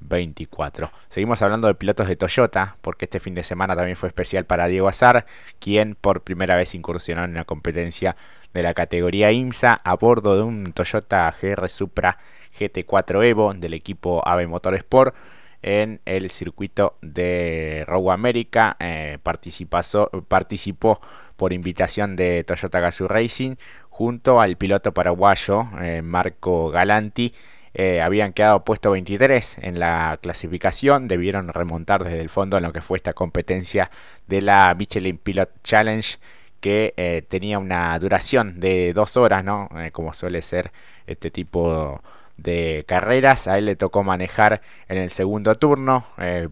2024. 0.00 0.90
Seguimos 1.08 1.42
hablando 1.42 1.68
de 1.68 1.74
pilotos 1.74 2.08
de 2.08 2.16
Toyota, 2.16 2.76
porque 2.80 3.06
este 3.06 3.20
fin 3.20 3.34
de 3.34 3.42
semana 3.42 3.76
también 3.76 3.96
fue 3.96 4.08
especial 4.08 4.44
para 4.44 4.66
Diego 4.66 4.88
Azar, 4.88 5.26
quien 5.58 5.94
por 5.94 6.22
primera 6.22 6.56
vez 6.56 6.74
incursionó 6.74 7.24
en 7.24 7.30
una 7.30 7.44
competencia 7.44 8.16
de 8.52 8.62
la 8.62 8.74
categoría 8.74 9.32
IMSA 9.32 9.80
a 9.82 9.94
bordo 9.96 10.36
de 10.36 10.42
un 10.42 10.72
Toyota 10.72 11.34
GR 11.40 11.68
Supra 11.68 12.18
GT4 12.58 13.24
Evo 13.24 13.52
del 13.52 13.74
equipo 13.74 14.22
AVE 14.26 14.46
Motorsport 14.46 15.14
en 15.60 16.00
el 16.04 16.30
circuito 16.30 16.96
de 17.00 17.84
Row 17.86 18.10
America. 18.10 18.76
Eh, 18.78 19.18
participó 19.18 21.00
por 21.36 21.52
invitación 21.52 22.16
de 22.16 22.44
Toyota 22.44 22.80
Gazoo 22.80 23.08
Racing 23.08 23.56
junto 23.88 24.40
al 24.40 24.56
piloto 24.56 24.92
paraguayo 24.92 25.68
eh, 25.80 26.02
Marco 26.02 26.70
Galanti 26.70 27.32
eh, 27.74 28.00
habían 28.00 28.32
quedado 28.32 28.64
puesto 28.64 28.92
23 28.92 29.58
en 29.62 29.80
la 29.80 30.16
clasificación, 30.22 31.08
debieron 31.08 31.48
remontar 31.48 32.04
desde 32.04 32.20
el 32.20 32.28
fondo 32.28 32.56
en 32.56 32.62
lo 32.62 32.72
que 32.72 32.80
fue 32.80 32.98
esta 32.98 33.14
competencia 33.14 33.90
de 34.28 34.42
la 34.42 34.72
Michelin 34.78 35.18
Pilot 35.18 35.50
Challenge 35.64 36.18
que 36.60 36.94
eh, 36.96 37.22
tenía 37.28 37.58
una 37.58 37.98
duración 37.98 38.60
de 38.60 38.92
dos 38.94 39.16
horas, 39.16 39.44
¿no? 39.44 39.68
Eh, 39.76 39.90
como 39.90 40.14
suele 40.14 40.40
ser 40.40 40.70
este 41.08 41.32
tipo 41.32 42.00
de 42.36 42.84
carreras. 42.86 43.48
A 43.48 43.58
él 43.58 43.66
le 43.66 43.76
tocó 43.76 44.04
manejar 44.04 44.62
en 44.88 44.98
el 44.98 45.10
segundo 45.10 45.54
turno, 45.56 46.04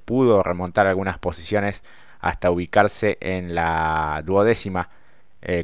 pudo 0.05 0.43
remontar 0.43 0.87
algunas 0.87 1.19
posiciones 1.19 1.83
hasta 2.21 2.51
ubicarse 2.51 3.19
en 3.21 3.55
la 3.55 4.23
duodécima 4.25 4.91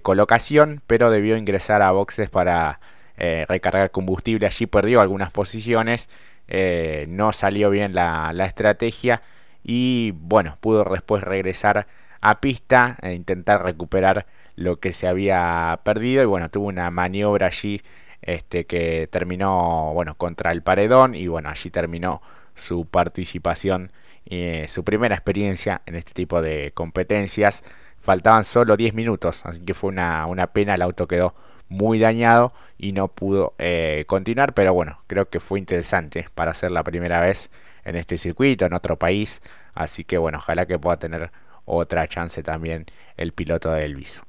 colocación, 0.02 0.82
pero 0.86 1.10
debió 1.10 1.36
ingresar 1.36 1.82
a 1.82 1.92
boxes 1.92 2.30
para 2.30 2.80
eh, 3.18 3.44
recargar 3.48 3.90
combustible. 3.90 4.46
Allí 4.46 4.66
perdió 4.66 5.00
algunas 5.00 5.30
posiciones. 5.32 6.08
Eh, 6.46 7.06
no 7.08 7.32
salió 7.32 7.68
bien 7.70 7.94
la, 7.94 8.32
estrategia. 8.46 9.22
Y 9.64 10.12
bueno, 10.14 10.56
pudo 10.60 10.84
después 10.84 11.24
regresar 11.24 11.88
a 12.20 12.40
pista 12.40 12.96
e 13.02 13.12
intentar 13.14 13.64
recuperar 13.64 14.26
lo 14.54 14.78
que 14.78 14.92
se 14.92 15.08
había 15.08 15.80
perdido. 15.84 16.22
Y 16.22 16.26
bueno, 16.26 16.48
tuvo 16.48 16.68
una 16.68 16.90
maniobra 16.90 17.48
allí 17.48 17.82
este, 18.22 18.66
que 18.66 19.08
terminó 19.10 19.92
bueno, 19.94 20.14
contra 20.16 20.52
el 20.52 20.62
paredón. 20.62 21.16
Y 21.16 21.26
bueno, 21.26 21.48
allí 21.48 21.70
terminó 21.70 22.22
su 22.54 22.86
participación. 22.86 23.90
Eh, 24.26 24.66
su 24.68 24.84
primera 24.84 25.16
experiencia 25.16 25.82
en 25.86 25.96
este 25.96 26.12
tipo 26.12 26.40
de 26.40 26.70
competencias. 26.72 27.64
Faltaban 28.00 28.44
solo 28.44 28.76
10 28.76 28.94
minutos, 28.94 29.44
así 29.44 29.60
que 29.60 29.74
fue 29.74 29.90
una, 29.90 30.26
una 30.26 30.46
pena, 30.48 30.76
el 30.76 30.82
auto 30.82 31.08
quedó 31.08 31.34
muy 31.68 31.98
dañado 31.98 32.52
y 32.78 32.92
no 32.92 33.08
pudo 33.08 33.54
eh, 33.58 34.04
continuar, 34.06 34.54
pero 34.54 34.72
bueno, 34.74 35.00
creo 35.06 35.28
que 35.28 35.40
fue 35.40 35.58
interesante 35.58 36.26
para 36.34 36.54
ser 36.54 36.70
la 36.70 36.82
primera 36.82 37.20
vez 37.20 37.50
en 37.84 37.96
este 37.96 38.18
circuito, 38.18 38.66
en 38.66 38.72
otro 38.72 38.96
país, 38.96 39.42
así 39.74 40.04
que 40.04 40.18
bueno, 40.18 40.38
ojalá 40.38 40.66
que 40.66 40.78
pueda 40.78 40.98
tener 40.98 41.30
otra 41.64 42.06
chance 42.08 42.42
también 42.42 42.86
el 43.16 43.32
piloto 43.32 43.70
de 43.72 43.84
Elvis. 43.84 44.22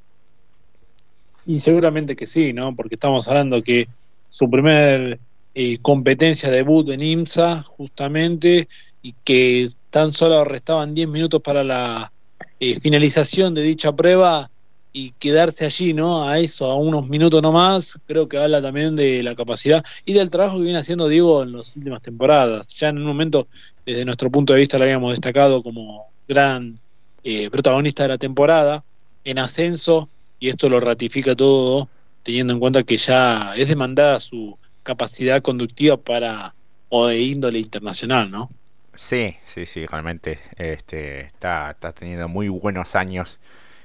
Y 1.45 1.59
seguramente 1.59 2.15
que 2.15 2.27
sí, 2.27 2.53
¿no? 2.53 2.75
Porque 2.75 2.95
estamos 2.95 3.27
hablando 3.27 3.63
que 3.63 3.87
su 4.27 4.49
primer 4.49 5.19
eh, 5.55 5.77
competencia 5.81 6.51
debut 6.51 6.89
en 6.89 7.01
IMSA, 7.01 7.63
justamente, 7.63 8.67
y 9.01 9.13
que 9.23 9.67
tan 9.89 10.11
solo 10.11 10.43
restaban 10.43 10.93
10 10.93 11.07
minutos 11.07 11.41
para 11.41 11.63
la 11.63 12.11
eh, 12.59 12.79
finalización 12.79 13.53
de 13.53 13.61
dicha 13.63 13.93
prueba, 13.93 14.51
y 14.91 15.11
quedarse 15.11 15.65
allí, 15.65 15.93
¿no? 15.93 16.27
A 16.27 16.39
eso, 16.39 16.69
a 16.69 16.75
unos 16.75 17.07
minutos 17.07 17.41
nomás, 17.41 17.99
creo 18.05 18.27
que 18.27 18.37
habla 18.37 18.61
también 18.61 18.95
de 18.95 19.21
la 19.21 19.35
capacidad 19.35 19.83
y 20.05 20.13
del 20.13 20.29
trabajo 20.29 20.57
que 20.57 20.63
viene 20.63 20.79
haciendo 20.79 21.07
Diego 21.07 21.43
en 21.43 21.53
las 21.53 21.75
últimas 21.75 22.01
temporadas. 22.01 22.73
Ya 22.75 22.89
en 22.89 22.97
un 22.97 23.05
momento, 23.05 23.47
desde 23.85 24.05
nuestro 24.05 24.31
punto 24.31 24.53
de 24.53 24.59
vista, 24.59 24.77
lo 24.77 24.85
habíamos 24.85 25.11
destacado 25.11 25.61
como 25.61 26.07
gran 26.27 26.79
eh, 27.23 27.49
protagonista 27.49 28.03
de 28.03 28.09
la 28.09 28.17
temporada, 28.17 28.83
en 29.23 29.37
ascenso, 29.39 30.09
y 30.39 30.49
esto 30.49 30.69
lo 30.69 30.79
ratifica 30.79 31.35
todo, 31.35 31.89
teniendo 32.23 32.53
en 32.53 32.59
cuenta 32.59 32.83
que 32.83 32.97
ya 32.97 33.53
es 33.55 33.69
demandada 33.69 34.19
su 34.19 34.57
capacidad 34.83 35.41
conductiva 35.41 35.97
para 35.97 36.55
o 36.89 37.05
de 37.05 37.21
índole 37.21 37.59
internacional, 37.59 38.31
¿no? 38.31 38.49
Sí, 38.95 39.35
sí, 39.45 39.65
sí, 39.65 39.85
realmente 39.85 40.39
este, 40.57 41.21
está, 41.21 41.71
está 41.71 41.91
teniendo 41.93 42.27
muy 42.27 42.49
buenos 42.49 42.95
años 42.95 43.39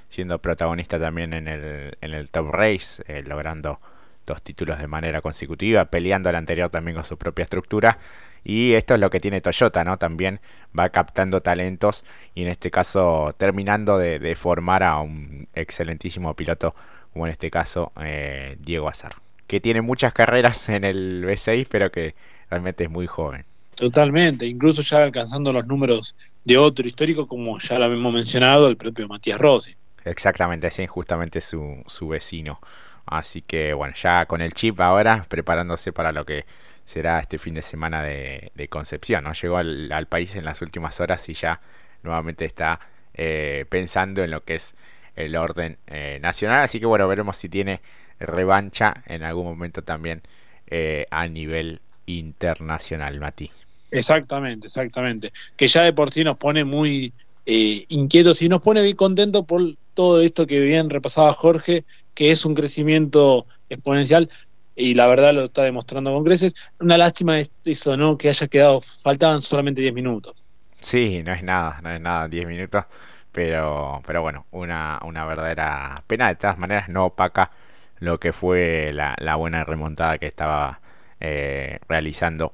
siendo 0.09 0.39
protagonista 0.39 0.99
también 0.99 1.33
en 1.33 1.47
el, 1.47 1.97
en 2.01 2.13
el 2.13 2.29
Top 2.29 2.51
Race, 2.51 3.03
eh, 3.07 3.23
logrando 3.25 3.79
dos 4.25 4.41
títulos 4.41 4.79
de 4.79 4.87
manera 4.87 5.21
consecutiva, 5.21 5.85
peleando 5.85 6.29
al 6.29 6.35
anterior 6.35 6.69
también 6.69 6.95
con 6.95 7.05
su 7.05 7.17
propia 7.17 7.43
estructura. 7.43 7.99
Y 8.43 8.73
esto 8.73 8.93
es 8.93 8.99
lo 8.99 9.09
que 9.09 9.19
tiene 9.19 9.41
Toyota, 9.41 9.83
¿no? 9.83 9.97
También 9.97 10.39
va 10.77 10.89
captando 10.89 11.41
talentos 11.41 12.03
y 12.35 12.43
en 12.43 12.49
este 12.49 12.69
caso 12.69 13.33
terminando 13.37 13.97
de, 13.97 14.35
formar 14.35 14.83
a 14.83 14.99
un 14.99 15.47
excelentísimo 15.55 16.33
piloto, 16.35 16.75
como 17.13 17.25
en 17.25 17.31
este 17.31 17.49
caso 17.49 17.91
eh, 18.01 18.57
Diego 18.59 18.87
Azar, 18.87 19.13
que 19.47 19.59
tiene 19.59 19.81
muchas 19.81 20.13
carreras 20.13 20.69
en 20.69 20.83
el 20.83 21.23
V6, 21.25 21.67
pero 21.69 21.91
que 21.91 22.13
realmente 22.49 22.83
es 22.83 22.89
muy 22.89 23.07
joven. 23.07 23.45
Totalmente, 23.75 24.45
incluso 24.45 24.81
ya 24.81 25.03
alcanzando 25.03 25.51
los 25.51 25.65
números 25.65 26.15
de 26.45 26.57
otro 26.57 26.87
histórico, 26.87 27.27
como 27.27 27.59
ya 27.59 27.77
lo 27.77 27.91
hemos 27.91 28.13
mencionado, 28.13 28.67
el 28.67 28.77
propio 28.77 29.07
Matías 29.07 29.39
Rossi. 29.39 29.75
Exactamente, 30.05 30.71
sí, 30.71 30.87
justamente 30.87 31.41
su, 31.41 31.83
su 31.87 32.07
vecino. 32.07 32.59
Así 33.05 33.41
que 33.41 33.73
bueno, 33.73 33.93
ya 33.95 34.25
con 34.25 34.41
el 34.41 34.53
chip 34.53 34.79
ahora, 34.81 35.25
preparándose 35.27 35.93
para 35.93 36.11
lo 36.11 36.25
que 36.25 36.45
será 36.85 37.19
este 37.19 37.37
fin 37.37 37.55
de 37.55 37.61
semana 37.61 38.03
de, 38.03 38.51
Concepción. 38.69 39.23
¿no? 39.23 39.33
Llegó 39.33 39.57
al, 39.57 40.07
país 40.07 40.35
en 40.35 40.45
las 40.45 40.61
últimas 40.61 40.99
horas 40.99 41.27
y 41.29 41.33
ya 41.33 41.61
nuevamente 42.03 42.45
está 42.45 42.79
eh, 43.13 43.65
pensando 43.69 44.23
en 44.23 44.31
lo 44.31 44.43
que 44.43 44.55
es 44.55 44.75
el 45.15 45.35
orden 45.35 45.77
eh, 45.87 46.19
nacional. 46.21 46.63
Así 46.63 46.79
que 46.79 46.85
bueno, 46.85 47.07
veremos 47.07 47.37
si 47.37 47.49
tiene 47.49 47.81
revancha 48.19 49.03
en 49.05 49.23
algún 49.23 49.45
momento 49.45 49.81
también 49.83 50.21
eh, 50.67 51.05
a 51.11 51.27
nivel 51.27 51.81
internacional, 52.05 53.19
Mati. 53.19 53.51
Exactamente, 53.91 54.67
exactamente. 54.67 55.31
Que 55.55 55.67
ya 55.67 55.83
de 55.83 55.93
por 55.93 56.11
sí 56.11 56.23
nos 56.23 56.37
pone 56.37 56.63
muy 56.63 57.13
inquietos 57.47 58.41
y 58.41 58.49
nos 58.49 58.59
pone 58.61 58.81
muy 58.81 58.95
contentos 58.95 59.45
por 59.45 59.61
todo 59.95 60.21
esto 60.21 60.45
que 60.45 60.59
bien 60.59 60.91
repasaba 60.91 61.33
Jorge, 61.33 61.85
que 62.13 62.29
es 62.29 62.45
un 62.45 62.53
crecimiento 62.53 63.47
exponencial 63.69 64.29
y 64.75 64.93
la 64.93 65.07
verdad 65.07 65.33
lo 65.33 65.45
está 65.45 65.63
demostrando 65.63 66.13
con 66.13 66.23
creces. 66.23 66.53
Una 66.79 66.97
lástima 66.97 67.39
eso, 67.63 67.97
¿no? 67.97 68.17
Que 68.17 68.29
haya 68.29 68.47
quedado, 68.47 68.81
faltaban 68.81 69.41
solamente 69.41 69.81
10 69.81 69.93
minutos. 69.93 70.43
Sí, 70.79 71.23
no 71.23 71.33
es 71.33 71.41
nada, 71.41 71.79
no 71.81 71.89
es 71.91 72.01
nada, 72.01 72.27
10 72.27 72.45
minutos, 72.45 72.85
pero, 73.31 74.01
pero 74.05 74.21
bueno, 74.21 74.45
una, 74.51 74.99
una 75.03 75.25
verdadera 75.25 76.03
pena. 76.05 76.27
De 76.27 76.35
todas 76.35 76.57
maneras, 76.57 76.89
no 76.89 77.05
opaca 77.05 77.51
lo 77.99 78.19
que 78.19 78.33
fue 78.33 78.91
la, 78.93 79.35
buena 79.35 79.63
remontada 79.63 80.17
que 80.17 80.27
estaba 80.27 80.81
eh, 81.19 81.79
realizando 81.87 82.53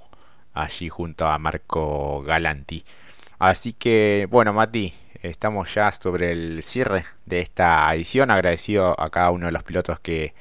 allí 0.53 0.89
junto 0.89 1.27
a 1.27 1.37
Marco 1.39 2.21
Galanti. 2.21 2.85
Así 3.39 3.73
que, 3.73 4.27
bueno, 4.29 4.53
Mati, 4.53 4.93
estamos 5.21 5.73
ya 5.73 5.91
sobre 5.91 6.31
el 6.31 6.63
cierre 6.63 7.05
de 7.25 7.41
esta 7.41 7.93
edición. 7.93 8.31
Agradecido 8.31 8.99
a 8.99 9.09
cada 9.09 9.31
uno 9.31 9.45
de 9.47 9.51
los 9.51 9.63
pilotos 9.63 9.99
que, 9.99 10.33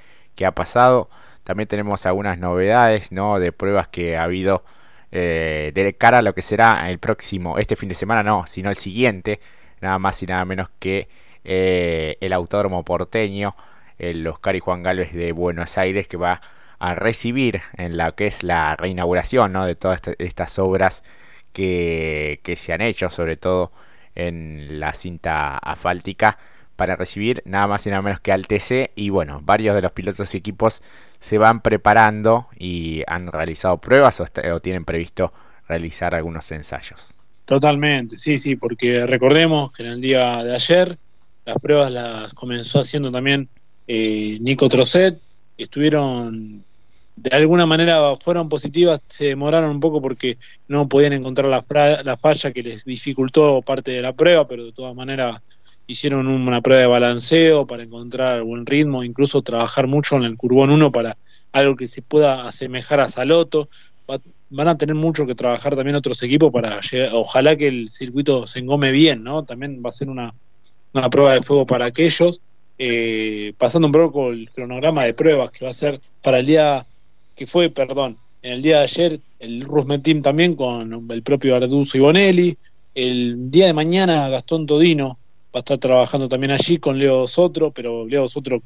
ha 0.44 0.52
pasado. 0.52 1.10
También 1.44 1.68
tenemos 1.68 2.06
algunas 2.06 2.38
novedades 2.38 3.12
¿no? 3.12 3.38
de 3.38 3.52
pruebas 3.52 3.88
que 3.88 4.16
ha 4.16 4.24
habido 4.24 4.64
eh, 5.12 5.70
de 5.74 5.92
cara 5.94 6.18
a 6.18 6.22
lo 6.22 6.34
que 6.34 6.40
será 6.40 6.88
el 6.90 6.98
próximo, 6.98 7.58
este 7.58 7.76
fin 7.76 7.90
de 7.90 7.94
semana 7.94 8.22
no, 8.22 8.46
sino 8.46 8.70
el 8.70 8.76
siguiente. 8.76 9.40
Nada 9.82 9.98
más 9.98 10.22
y 10.22 10.26
nada 10.26 10.44
menos 10.46 10.70
que 10.78 11.08
eh, 11.44 12.16
el 12.22 12.32
Autódromo 12.32 12.84
Porteño, 12.84 13.54
el 13.98 14.26
Oscar 14.26 14.56
y 14.56 14.60
Juan 14.60 14.82
Galvez 14.82 15.12
de 15.12 15.32
Buenos 15.32 15.76
Aires, 15.76 16.08
que 16.08 16.16
va 16.16 16.40
a 16.78 16.94
recibir 16.94 17.60
en 17.76 17.98
la 17.98 18.12
que 18.12 18.26
es 18.28 18.42
la 18.42 18.76
reinauguración 18.76 19.52
¿no? 19.52 19.66
de 19.66 19.74
todas 19.74 20.00
estas 20.18 20.58
obras 20.58 21.04
que, 21.52 22.40
que 22.42 22.56
se 22.56 22.72
han 22.72 22.80
hecho, 22.80 23.10
sobre 23.10 23.36
todo 23.36 23.72
en 24.26 24.80
la 24.80 24.94
cinta 24.94 25.58
asfáltica 25.58 26.38
para 26.76 26.96
recibir 26.96 27.42
nada 27.44 27.66
más 27.66 27.86
y 27.86 27.90
nada 27.90 28.00
menos 28.02 28.20
que 28.20 28.32
al 28.32 28.46
TC 28.46 28.92
y 28.96 29.10
bueno, 29.10 29.40
varios 29.42 29.74
de 29.74 29.82
los 29.82 29.92
pilotos 29.92 30.34
y 30.34 30.38
equipos 30.38 30.82
se 31.18 31.36
van 31.36 31.60
preparando 31.60 32.48
y 32.58 33.02
han 33.06 33.30
realizado 33.30 33.78
pruebas 33.78 34.20
o, 34.20 34.60
tienen 34.60 34.84
previsto 34.84 35.32
realizar 35.68 36.14
algunos 36.14 36.50
ensayos. 36.52 37.14
Totalmente, 37.44 38.16
sí, 38.16 38.38
sí, 38.38 38.56
porque 38.56 39.06
recordemos 39.06 39.72
que 39.72 39.82
en 39.82 39.90
el 39.90 40.00
día 40.00 40.42
de 40.42 40.54
ayer 40.54 40.98
las 41.44 41.58
pruebas 41.58 41.90
las 41.90 42.32
comenzó 42.32 42.80
haciendo 42.80 43.10
también 43.10 43.48
eh, 43.86 44.38
Nico 44.40 44.68
Trocet, 44.68 45.18
estuvieron 45.58 46.64
de 47.22 47.36
alguna 47.36 47.66
manera 47.66 48.16
fueron 48.16 48.48
positivas, 48.48 49.02
se 49.08 49.26
demoraron 49.26 49.70
un 49.70 49.80
poco 49.80 50.00
porque 50.00 50.38
no 50.68 50.88
podían 50.88 51.12
encontrar 51.12 51.48
la, 51.48 52.02
la 52.02 52.16
falla 52.16 52.50
que 52.50 52.62
les 52.62 52.84
dificultó 52.84 53.60
parte 53.60 53.90
de 53.90 54.00
la 54.00 54.14
prueba, 54.14 54.48
pero 54.48 54.64
de 54.64 54.72
todas 54.72 54.94
maneras 54.94 55.42
hicieron 55.86 56.28
una 56.28 56.62
prueba 56.62 56.80
de 56.80 56.86
balanceo 56.86 57.66
para 57.66 57.82
encontrar 57.82 58.42
buen 58.42 58.64
ritmo, 58.64 59.04
incluso 59.04 59.42
trabajar 59.42 59.86
mucho 59.86 60.16
en 60.16 60.22
el 60.22 60.38
Curbón 60.38 60.70
1 60.70 60.90
para 60.92 61.18
algo 61.52 61.76
que 61.76 61.88
se 61.88 62.00
pueda 62.00 62.46
asemejar 62.46 63.00
a 63.00 63.08
Saloto. 63.08 63.68
van 64.48 64.68
a 64.68 64.78
tener 64.78 64.94
mucho 64.94 65.26
que 65.26 65.34
trabajar 65.34 65.76
también 65.76 65.96
otros 65.96 66.22
equipos 66.22 66.50
para 66.50 66.80
llegar, 66.80 67.10
ojalá 67.12 67.54
que 67.54 67.68
el 67.68 67.88
circuito 67.88 68.46
se 68.46 68.60
engome 68.60 68.92
bien, 68.92 69.22
¿no? 69.22 69.44
También 69.44 69.82
va 69.84 69.88
a 69.88 69.92
ser 69.92 70.08
una, 70.08 70.32
una 70.94 71.10
prueba 71.10 71.34
de 71.34 71.42
fuego 71.42 71.66
para 71.66 71.84
aquellos. 71.84 72.40
Eh, 72.82 73.52
pasando 73.58 73.88
un 73.88 73.92
poco 73.92 74.30
el 74.30 74.48
cronograma 74.50 75.04
de 75.04 75.12
pruebas 75.12 75.50
que 75.50 75.66
va 75.66 75.70
a 75.70 75.74
ser 75.74 76.00
para 76.22 76.38
el 76.38 76.46
día 76.46 76.86
que 77.40 77.46
fue, 77.46 77.70
perdón, 77.70 78.18
en 78.42 78.52
el 78.52 78.60
día 78.60 78.76
de 78.76 78.82
ayer 78.82 79.20
el 79.38 79.62
Rusmet 79.62 80.02
Team 80.02 80.20
también 80.20 80.54
con 80.54 81.10
el 81.10 81.22
propio 81.22 81.56
Arduzo 81.56 81.96
y 81.96 82.00
Bonelli. 82.00 82.58
El 82.94 83.48
día 83.48 83.64
de 83.64 83.72
mañana 83.72 84.28
Gastón 84.28 84.66
Todino 84.66 85.18
va 85.46 85.54
a 85.54 85.58
estar 85.60 85.78
trabajando 85.78 86.28
también 86.28 86.50
allí 86.50 86.76
con 86.76 86.98
Leo 86.98 87.26
Sotro, 87.26 87.70
pero 87.70 88.06
Leo 88.06 88.28
Sotro 88.28 88.60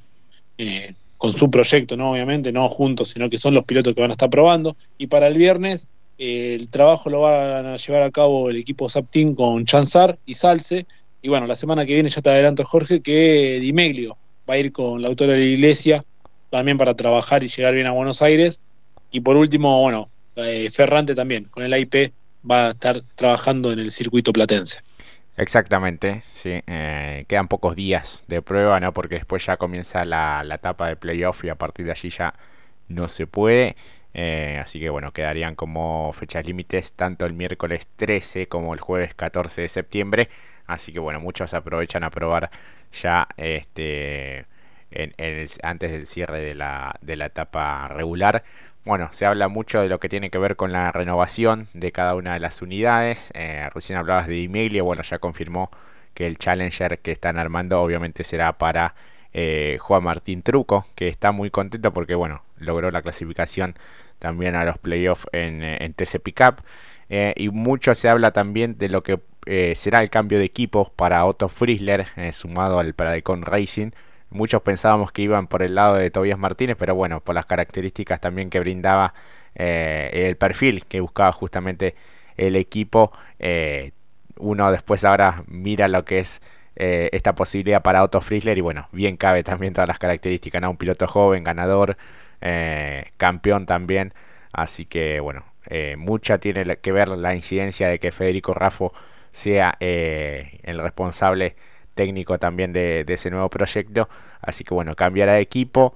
eh, 0.59 0.93
con 1.19 1.33
su 1.35 1.49
proyecto, 1.52 1.97
¿no? 1.97 2.11
Obviamente, 2.11 2.50
no 2.50 2.69
juntos, 2.69 3.11
sino 3.11 3.31
que 3.31 3.38
son 3.38 3.54
los 3.54 3.64
pilotos 3.64 3.95
que 3.95 4.00
van 4.00 4.11
a 4.11 4.14
estar 4.14 4.28
probando. 4.28 4.76
Y 4.99 5.07
para 5.07 5.28
el 5.28 5.38
viernes, 5.38 5.87
eh, 6.19 6.57
el 6.59 6.69
trabajo 6.69 7.11
lo 7.11 7.21
van 7.21 7.66
a 7.66 7.76
llevar 7.76 8.02
a 8.02 8.11
cabo 8.11 8.50
el 8.50 8.57
equipo 8.57 8.88
Saptin 8.88 9.37
con 9.37 9.66
Chanzar 9.66 10.19
y 10.26 10.35
Salce. 10.35 10.85
Y 11.23 11.28
bueno, 11.28 11.47
la 11.47 11.54
semana 11.54 11.87
que 11.87 11.95
viene 11.95 12.11
ya 12.11 12.21
te 12.21 12.28
adelanto, 12.31 12.64
Jorge, 12.64 13.00
que 13.00 13.61
Dimeglio 13.61 14.16
va 14.50 14.54
a 14.54 14.59
ir 14.59 14.73
con 14.73 15.00
la 15.00 15.07
autora 15.07 15.35
de 15.35 15.38
la 15.38 15.45
iglesia 15.45 16.04
también 16.55 16.79
para 16.79 16.95
trabajar 16.95 17.43
y 17.43 17.49
llegar 17.49 17.75
bien 17.75 17.89
a 17.89 17.91
Buenos 17.91 18.23
Aires. 18.23 18.61
Y 19.11 19.23
por 19.23 19.37
último, 19.37 19.83
bueno, 19.83 20.09
eh, 20.37 20.71
Ferrante 20.71 21.13
también, 21.13 21.47
con 21.47 21.65
el 21.65 21.77
IP 21.77 22.13
va 22.49 22.67
a 22.67 22.71
estar 22.71 23.03
trabajando 23.17 23.73
en 23.73 23.81
el 23.81 23.91
circuito 23.91 24.33
platense. 24.33 24.79
Exactamente, 25.37 26.23
sí. 26.33 26.61
Eh, 26.69 27.25
quedan 27.27 27.49
pocos 27.49 27.75
días 27.75 28.23
de 28.29 28.41
prueba, 28.41 28.79
¿no? 28.79 28.93
Porque 28.95 29.17
después 29.17 29.45
ya 29.45 29.57
comienza 29.57 30.05
la, 30.05 30.47
etapa 30.55 30.87
de 30.87 30.95
playoff 30.95 31.43
y 31.43 31.49
a 31.49 31.57
partir 31.57 31.87
de 31.87 31.91
allí 31.91 32.11
ya 32.11 32.35
no 32.87 33.09
se 33.09 33.27
puede. 33.27 33.75
Eh, 34.13 34.61
así 34.63 34.79
que 34.79 34.91
bueno, 34.91 35.13
quedarían 35.13 35.57
como 35.57 36.13
fechas 36.13 36.47
límites 36.47 36.93
tanto 36.93 37.27
el 37.27 37.33
miércoles 37.33 37.89
13 37.97 38.47
como 38.47 38.75
el 38.75 38.81
jueves 38.81 39.13
14 39.15 39.63
de 39.63 39.69
septiembre. 39.69 40.29
Así 40.69 40.93
que 40.93 41.01
bueno, 41.01 41.19
muchos 41.19 41.53
aprovechan 41.53 42.05
a 42.05 42.11
probar 42.11 42.49
ya 42.93 43.27
este 43.37 44.47
antes 45.63 45.91
del 45.91 46.07
cierre 46.07 46.41
de 46.41 46.55
la, 46.55 46.97
de 47.01 47.17
la 47.17 47.27
etapa 47.27 47.89
regular. 47.89 48.45
Bueno, 48.85 49.09
se 49.13 49.25
habla 49.25 49.49
mucho 49.49 49.81
de 49.81 49.89
lo 49.89 49.99
que 49.99 50.11
tiene 50.11 50.29
que 50.29 50.37
ver 50.37 50.57
con 50.57 50.71
la 50.71 50.93
renovación 50.93 51.69
de 51.73 51.91
cada 51.91 52.15
una 52.15 52.35
de 52.35 52.41
las 52.41 52.61
unidades. 52.61 53.31
Eh, 53.35 53.67
recién 53.73 53.99
hablabas 53.99 54.29
de 54.29 54.35
Dimeglia, 54.35 54.83
bueno, 54.83 55.03
ya 55.03 55.19
confirmó 55.19 55.71
que 56.13 56.27
el 56.27 56.37
Challenger 56.37 56.99
que 56.99 57.11
están 57.13 57.39
armando 57.39 57.81
obviamente 57.81 58.25
será 58.25 58.59
para 58.59 58.95
eh, 59.33 59.79
Juan 59.81 60.05
Martín 60.05 60.43
Truco, 60.43 60.87
que 60.97 61.09
está 61.09 61.33
muy 61.33 61.51
contento 61.51 61.95
porque, 61.95 62.15
bueno, 62.15 62.43
logró 62.59 62.91
la 62.91 63.01
clasificación 63.01 63.75
también 64.19 64.55
a 64.55 64.65
los 64.65 64.77
playoffs 64.77 65.27
en, 65.33 65.63
eh, 65.63 65.79
en 65.81 65.95
TC 65.95 66.21
Pickup. 66.21 66.61
y 67.09 67.49
mucho 67.49 67.95
se 67.95 68.11
habla 68.11 68.33
también 68.33 68.77
de 68.77 68.89
lo 68.91 69.03
que 69.03 69.21
será 69.75 70.03
el 70.03 70.11
cambio 70.11 70.39
de 70.39 70.45
equipos 70.45 70.91
para 70.91 71.25
Otto 71.25 71.49
Friesler, 71.49 72.07
sumado 72.33 72.79
al 72.79 72.95
Paradecon 72.95 73.43
Racing 73.43 73.93
Muchos 74.35 74.62
pensábamos 74.62 75.12
que 75.12 75.23
iban 75.23 75.47
por 75.47 75.62
el 75.62 75.76
lado 75.76 75.95
de 75.95 76.11
Tobias 76.11 76.37
Martínez, 76.37 76.76
pero 76.76 76.97
bueno, 76.97 77.21
por 77.21 77.37
las 77.37 77.47
características 77.47 78.21
también 78.21 78.50
que 78.50 78.59
brindaba 78.59 79.14
eh, 79.55 80.11
el 80.29 80.37
perfil 80.37 80.87
que 80.87 80.99
buscaba 80.99 81.31
justamente 81.31 81.95
el 82.37 82.57
equipo, 82.57 83.12
eh, 83.38 83.93
uno 84.37 84.73
después 84.73 85.05
ahora 85.05 85.45
mira 85.47 85.87
lo 85.87 86.05
que 86.05 86.19
es 86.19 86.43
eh, 86.75 87.11
esta 87.12 87.37
posibilidad 87.37 87.81
para 87.83 88.03
Otto 88.03 88.21
Friesler 88.21 88.59
y 88.59 88.61
bueno, 88.61 88.88
bien 88.91 89.17
cabe 89.17 89.45
también 89.45 89.73
todas 89.73 89.87
las 89.87 90.00
características, 90.00 90.61
¿no? 90.61 90.71
Un 90.71 90.79
piloto 90.79 91.07
joven, 91.07 91.45
ganador, 91.45 91.97
campeón 93.17 93.67
también, 93.67 94.14
así 94.53 94.85
que 94.85 95.21
bueno, 95.21 95.45
mucha 95.97 96.38
tiene 96.38 96.76
que 96.79 96.91
ver 96.91 97.09
la 97.09 97.37
incidencia 97.37 97.88
de 97.88 98.00
que 98.00 98.11
Federico 98.11 98.53
Raffo 98.53 98.93
sea 99.31 99.76
el 99.79 100.79
responsable 100.81 101.55
técnico 101.95 102.39
también 102.39 102.73
de, 102.73 103.05
ese 103.09 103.31
nuevo 103.31 103.49
proyecto. 103.49 104.09
Así 104.41 104.65
que 104.65 104.75
bueno, 104.75 104.95
cambiará 104.95 105.35
de 105.35 105.41
equipo. 105.41 105.95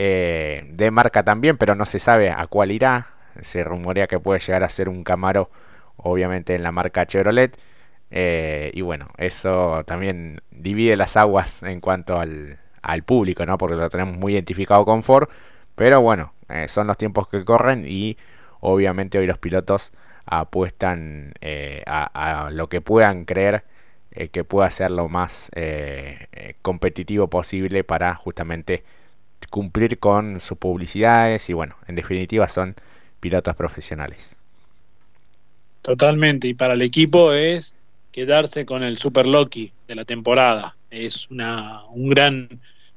Eh, 0.00 0.64
de 0.70 0.90
marca 0.92 1.24
también, 1.24 1.56
pero 1.56 1.74
no 1.74 1.84
se 1.84 1.98
sabe 1.98 2.30
a 2.30 2.46
cuál 2.46 2.70
irá. 2.70 3.08
Se 3.40 3.64
rumorea 3.64 4.06
que 4.06 4.20
puede 4.20 4.40
llegar 4.40 4.62
a 4.64 4.68
ser 4.68 4.88
un 4.88 5.02
Camaro, 5.04 5.50
obviamente 5.96 6.54
en 6.54 6.62
la 6.62 6.72
marca 6.72 7.06
Chevrolet. 7.06 7.58
Eh, 8.10 8.70
y 8.74 8.80
bueno, 8.82 9.08
eso 9.18 9.82
también 9.84 10.40
divide 10.50 10.96
las 10.96 11.16
aguas 11.16 11.62
en 11.62 11.80
cuanto 11.80 12.18
al, 12.20 12.58
al, 12.82 13.02
público, 13.02 13.44
¿no? 13.44 13.58
Porque 13.58 13.76
lo 13.76 13.90
tenemos 13.90 14.16
muy 14.16 14.34
identificado 14.34 14.84
con 14.84 15.02
Ford. 15.02 15.28
Pero 15.74 16.00
bueno, 16.00 16.32
eh, 16.48 16.68
son 16.68 16.86
los 16.86 16.96
tiempos 16.96 17.28
que 17.28 17.44
corren 17.44 17.84
y 17.86 18.16
obviamente 18.60 19.18
hoy 19.18 19.26
los 19.26 19.38
pilotos 19.38 19.92
apuestan 20.26 21.34
a, 21.86 22.44
a, 22.46 22.50
lo 22.50 22.68
que 22.68 22.80
puedan 22.80 23.24
creer 23.24 23.64
eh, 24.10 24.28
que 24.28 24.42
pueda 24.42 24.70
ser 24.70 24.90
lo 24.90 25.08
más 25.08 25.50
eh, 25.54 26.26
eh, 26.32 26.54
competitivo 26.62 27.28
posible 27.28 27.84
para 27.84 28.14
justamente 28.14 28.82
cumplir 29.50 29.98
con 29.98 30.40
sus 30.40 30.56
publicidades 30.56 31.48
y 31.50 31.52
bueno, 31.52 31.76
en 31.86 31.94
definitiva 31.94 32.48
son 32.48 32.74
pilotos 33.20 33.54
profesionales. 33.54 34.36
Totalmente, 35.82 36.48
y 36.48 36.54
para 36.54 36.74
el 36.74 36.82
equipo 36.82 37.32
es 37.32 37.74
quedarse 38.10 38.64
con 38.66 38.82
el 38.82 38.98
Super 38.98 39.26
Loki 39.26 39.72
de 39.86 39.94
la 39.94 40.04
temporada. 40.04 40.74
Es 40.90 41.30
una, 41.30 41.84
un 41.90 42.08
gran, 42.08 42.48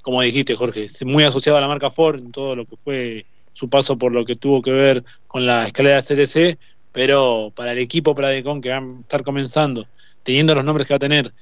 como 0.02 0.22
dijiste 0.22 0.56
Jorge, 0.56 0.88
muy 1.06 1.24
asociado 1.26 1.58
a 1.58 1.62
la 1.62 1.68
marca 1.68 1.92
Ford 1.92 2.20
en 2.20 2.32
todo 2.32 2.56
lo 2.56 2.66
que 2.66 2.78
fue 2.78 3.26
su 3.54 3.70
paso 3.70 3.98
por 3.98 4.14
lo 4.14 4.26
que 4.26 4.36
tuvo 4.36 4.62
que 4.62 4.72
ver 4.72 5.04
con 5.28 5.46
la 5.46 5.66
escalera 5.66 6.02
CTC, 6.02 6.58
pero 6.92 7.52
para 7.56 7.74
el 7.74 7.80
equipo 7.80 8.16
Pradecon 8.16 8.62
que 8.62 8.70
va 8.70 8.78
a 8.78 9.00
estar 9.02 9.24
comenzando 9.24 9.86
teniendo 10.24 10.56
los 10.56 10.64
nombres 10.64 10.88
que 10.88 10.94
va 10.94 10.98
a 10.98 11.00
tener 11.00 11.34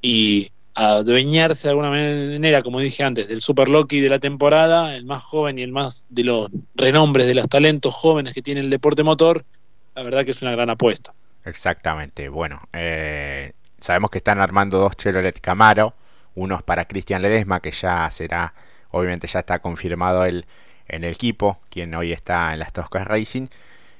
y 0.00 0.50
adueñarse 0.74 1.68
de 1.68 1.70
alguna 1.70 1.90
manera, 1.90 2.62
como 2.62 2.80
dije 2.80 3.04
antes, 3.04 3.28
del 3.28 3.40
Super 3.40 3.68
Loki 3.68 4.00
de 4.00 4.08
la 4.08 4.18
temporada, 4.18 4.94
el 4.96 5.04
más 5.04 5.22
joven 5.22 5.58
y 5.58 5.62
el 5.62 5.72
más 5.72 6.04
de 6.08 6.24
los 6.24 6.50
renombres, 6.74 7.26
de 7.26 7.34
los 7.34 7.48
talentos 7.48 7.94
jóvenes 7.94 8.34
que 8.34 8.42
tiene 8.42 8.60
el 8.60 8.70
deporte 8.70 9.04
motor, 9.04 9.44
la 9.94 10.02
verdad 10.02 10.24
que 10.24 10.32
es 10.32 10.42
una 10.42 10.52
gran 10.52 10.70
apuesta. 10.70 11.14
Exactamente, 11.44 12.28
bueno, 12.28 12.60
eh, 12.72 13.52
sabemos 13.78 14.10
que 14.10 14.18
están 14.18 14.40
armando 14.40 14.78
dos 14.78 14.96
Chevrolet 14.96 15.40
Camaro, 15.40 15.94
uno 16.34 16.56
es 16.56 16.62
para 16.62 16.86
Cristian 16.86 17.22
Ledesma, 17.22 17.60
que 17.60 17.70
ya 17.70 18.10
será, 18.10 18.54
obviamente 18.90 19.28
ya 19.28 19.40
está 19.40 19.60
confirmado 19.60 20.24
él 20.24 20.46
en 20.88 21.04
el 21.04 21.12
equipo, 21.12 21.60
quien 21.70 21.94
hoy 21.94 22.12
está 22.12 22.52
en 22.52 22.58
las 22.58 22.72
Toscas 22.72 23.06
Racing, 23.06 23.46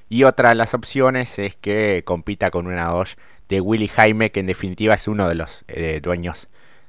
y 0.09 0.23
otra 0.23 0.49
de 0.49 0.55
las 0.55 0.73
opciones 0.73 1.39
es 1.39 1.55
que 1.55 2.03
compita 2.05 2.51
con 2.51 2.67
una 2.67 2.89
Dodge 2.89 3.15
de 3.49 3.61
Willy 3.61 3.87
Jaime, 3.87 4.31
que 4.31 4.39
en 4.39 4.47
definitiva 4.47 4.95
es 4.95 5.07
uno 5.07 5.27
de 5.27 5.35
los 5.35 5.65
eh, 5.67 5.99
dueños 6.01 6.47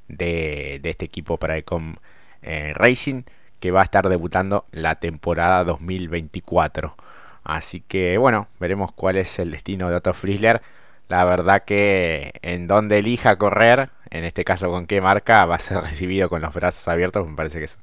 de, 0.09 0.81
este 0.85 1.05
equipo 1.05 1.37
para 1.39 1.57
Ecom 1.57 1.97
eh, 2.43 2.73
Racing, 2.75 3.23
que 3.61 3.71
va 3.71 3.81
a 3.81 3.85
estar 3.85 4.09
debutando 4.09 4.67
la 4.73 4.97
temporada 4.97 5.65
2024. 5.65 6.97
Así 7.45 7.81
que 7.81 8.19
bueno, 8.19 8.49
veremos 8.59 8.93
cuál 8.93 9.17
es 9.17 9.39
el 9.39 9.51
destino 9.51 9.89
de 9.89 9.97
Otto 9.97 10.15
Friesler. 10.15 10.63
La 11.09 11.25
verdad 11.25 11.65
que 11.65 12.33
en 12.43 12.67
donde 12.67 12.99
elija 12.99 13.37
correr, 13.37 13.91
en 14.11 14.25
este 14.25 14.45
caso 14.45 14.71
con 14.71 14.87
qué 14.87 15.01
marca, 15.01 15.47
va 15.47 15.57
a 15.57 15.61
ser 15.61 15.79
recibido 15.83 16.29
con 16.29 16.43
los 16.43 16.53
brazos 16.55 16.87
abiertos. 16.89 17.29
Me 17.29 17.37
parece 17.37 17.59
que 17.59 17.65
es 17.67 17.79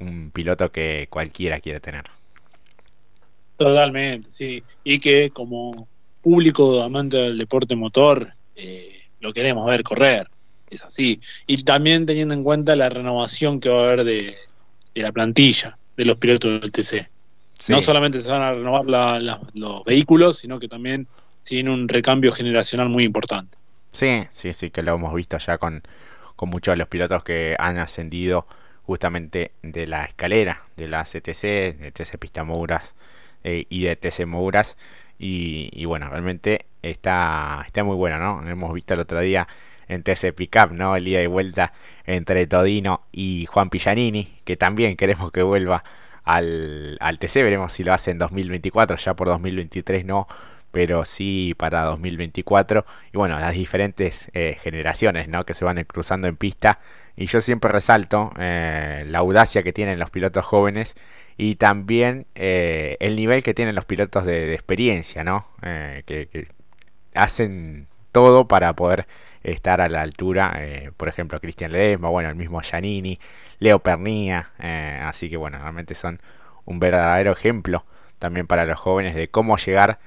un 0.00 0.30
piloto 0.32 0.72
que 0.72 1.06
cualquiera 1.10 1.60
quiere 1.60 1.80
tener. 1.80 2.04
Totalmente, 3.56 4.30
sí. 4.32 4.64
Y 4.82 4.98
que 4.98 5.30
como 5.30 5.86
público 6.24 6.82
amante 6.82 7.18
del 7.18 7.36
deporte 7.36 7.76
motor 7.76 8.32
eh, 8.56 9.02
lo 9.20 9.32
queremos 9.32 9.66
ver 9.66 9.82
correr, 9.82 10.28
es 10.70 10.82
así. 10.82 11.20
Y 11.46 11.62
también 11.62 12.06
teniendo 12.06 12.34
en 12.34 12.42
cuenta 12.42 12.74
la 12.74 12.88
renovación 12.88 13.60
que 13.60 13.68
va 13.68 13.82
a 13.82 13.84
haber 13.84 14.04
de, 14.04 14.34
la 14.94 15.12
plantilla 15.12 15.78
de 15.96 16.04
los 16.06 16.16
pilotos 16.16 16.60
del 16.60 16.72
TC. 16.72 17.10
No 17.68 17.80
solamente 17.80 18.20
se 18.20 18.30
van 18.30 18.42
a 18.42 18.52
renovar 18.52 19.20
los 19.54 19.84
vehículos, 19.84 20.38
sino 20.38 20.58
que 20.58 20.68
también 20.68 21.06
tiene 21.42 21.70
un 21.70 21.88
recambio 21.88 22.32
generacional 22.32 22.88
muy 22.88 23.04
importante. 23.04 23.56
Sí, 23.92 24.24
sí, 24.32 24.52
sí, 24.52 24.70
que 24.70 24.82
lo 24.82 24.94
hemos 24.94 25.14
visto 25.14 25.38
ya 25.38 25.58
con, 25.58 25.82
con 26.36 26.48
muchos 26.48 26.72
de 26.72 26.76
los 26.78 26.88
pilotos 26.88 27.22
que 27.22 27.54
han 27.58 27.78
ascendido 27.78 28.46
justamente 28.82 29.52
de 29.62 29.86
la 29.86 30.04
escalera 30.04 30.64
de 30.76 30.88
la 30.88 31.04
CTC, 31.04 31.78
de 31.78 31.92
TC 31.94 32.18
Pista 32.18 32.44
Mouras 32.44 32.94
eh, 33.42 33.64
y 33.68 33.84
de 33.84 33.96
TC 33.96 34.26
Mouras 34.26 34.76
y, 35.18 35.84
bueno, 35.84 36.08
realmente 36.08 36.66
está, 36.82 37.62
está 37.66 37.84
muy 37.84 37.96
bueno, 37.96 38.18
¿no? 38.18 38.48
Hemos 38.48 38.72
visto 38.74 38.94
el 38.94 39.00
otro 39.00 39.20
día 39.20 39.46
en 39.88 40.02
TC 40.02 40.34
Pickup, 40.34 40.72
¿no? 40.72 40.96
El 40.96 41.04
día 41.04 41.20
de 41.20 41.26
vuelta 41.26 41.72
entre 42.04 42.46
Todino 42.46 43.02
y 43.12 43.46
Juan 43.46 43.70
Pillanini, 43.70 44.40
que 44.44 44.56
también 44.56 44.96
queremos 44.96 45.30
que 45.30 45.42
vuelva 45.42 45.84
al, 46.24 46.96
al 47.00 47.18
TC. 47.18 47.36
Veremos 47.42 47.72
si 47.72 47.84
lo 47.84 47.92
hace 47.92 48.10
en 48.10 48.18
2024, 48.18 48.96
ya 48.96 49.14
por 49.14 49.28
2023 49.28 50.04
no, 50.04 50.26
pero 50.74 51.04
sí 51.04 51.54
para 51.56 51.84
2024. 51.84 52.84
Y 53.12 53.16
bueno, 53.16 53.38
las 53.38 53.54
diferentes 53.54 54.30
eh, 54.34 54.56
generaciones, 54.60 55.28
¿no? 55.28 55.44
Que 55.46 55.54
se 55.54 55.64
van 55.64 55.82
cruzando 55.84 56.26
en 56.26 56.36
pista. 56.36 56.80
Y 57.16 57.26
yo 57.26 57.40
siempre 57.40 57.70
resalto 57.70 58.32
eh, 58.38 59.04
la 59.06 59.18
audacia 59.20 59.62
que 59.62 59.72
tienen 59.72 60.00
los 60.00 60.10
pilotos 60.10 60.44
jóvenes 60.44 60.96
y 61.36 61.56
también 61.56 62.26
eh, 62.34 62.96
el 63.00 63.16
nivel 63.16 63.42
que 63.42 63.54
tienen 63.54 63.74
los 63.74 63.84
pilotos 63.84 64.24
de, 64.24 64.54
experiencia, 64.54 65.24
¿no? 65.24 65.48
Eh, 65.62 66.02
que, 66.06 66.48
hacen 67.14 67.86
todo 68.12 68.48
para 68.48 68.74
poder 68.74 69.06
estar 69.42 69.80
a 69.80 69.88
la 69.88 70.02
altura, 70.02 70.54
eh, 70.58 70.90
por 70.96 71.08
ejemplo, 71.08 71.40
Cristian 71.40 71.72
Ledesma, 71.72 72.08
bueno, 72.08 72.28
el 72.28 72.36
mismo 72.36 72.60
Giannini, 72.60 73.18
Leo 73.60 73.78
Pernía, 73.78 74.50
así 75.06 75.30
que 75.30 75.36
bueno, 75.36 75.58
realmente 75.58 75.94
son 75.94 76.20
un 76.64 76.80
verdadero 76.80 77.32
ejemplo 77.32 77.84
también 78.18 78.46
para 78.46 78.64
los 78.64 78.78
jóvenes 78.78 79.14
de 79.14 79.28
cómo 79.28 79.56
llegar 79.58 80.00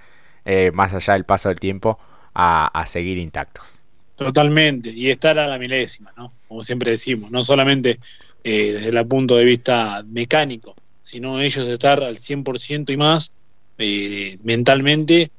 más 0.73 0.93
allá 0.93 1.13
del 1.13 1.23
paso 1.23 1.49
del 1.49 1.59
tiempo 1.59 1.99
a, 2.33 2.83
seguir 2.87 3.17
intactos. 3.17 3.79
Totalmente, 4.15 4.89
y 4.89 5.09
estar 5.09 5.37
a 5.39 5.47
la 5.47 5.57
milésima, 5.57 6.11
¿no? 6.17 6.31
Como 6.47 6.63
siempre 6.63 6.91
decimos, 6.91 7.31
no 7.31 7.43
solamente 7.43 7.99
desde 8.43 8.89
el 8.89 9.07
punto 9.07 9.37
de 9.37 9.45
vista 9.45 10.03
mecánico, 10.05 10.75
sino 11.07 11.39
ellos 11.39 11.65
estar 11.69 12.03
al 12.03 12.17
100% 12.17 12.91
y 12.91 12.97
más 12.97 13.31
eh, 13.77 14.37
mentalmente 14.43 15.31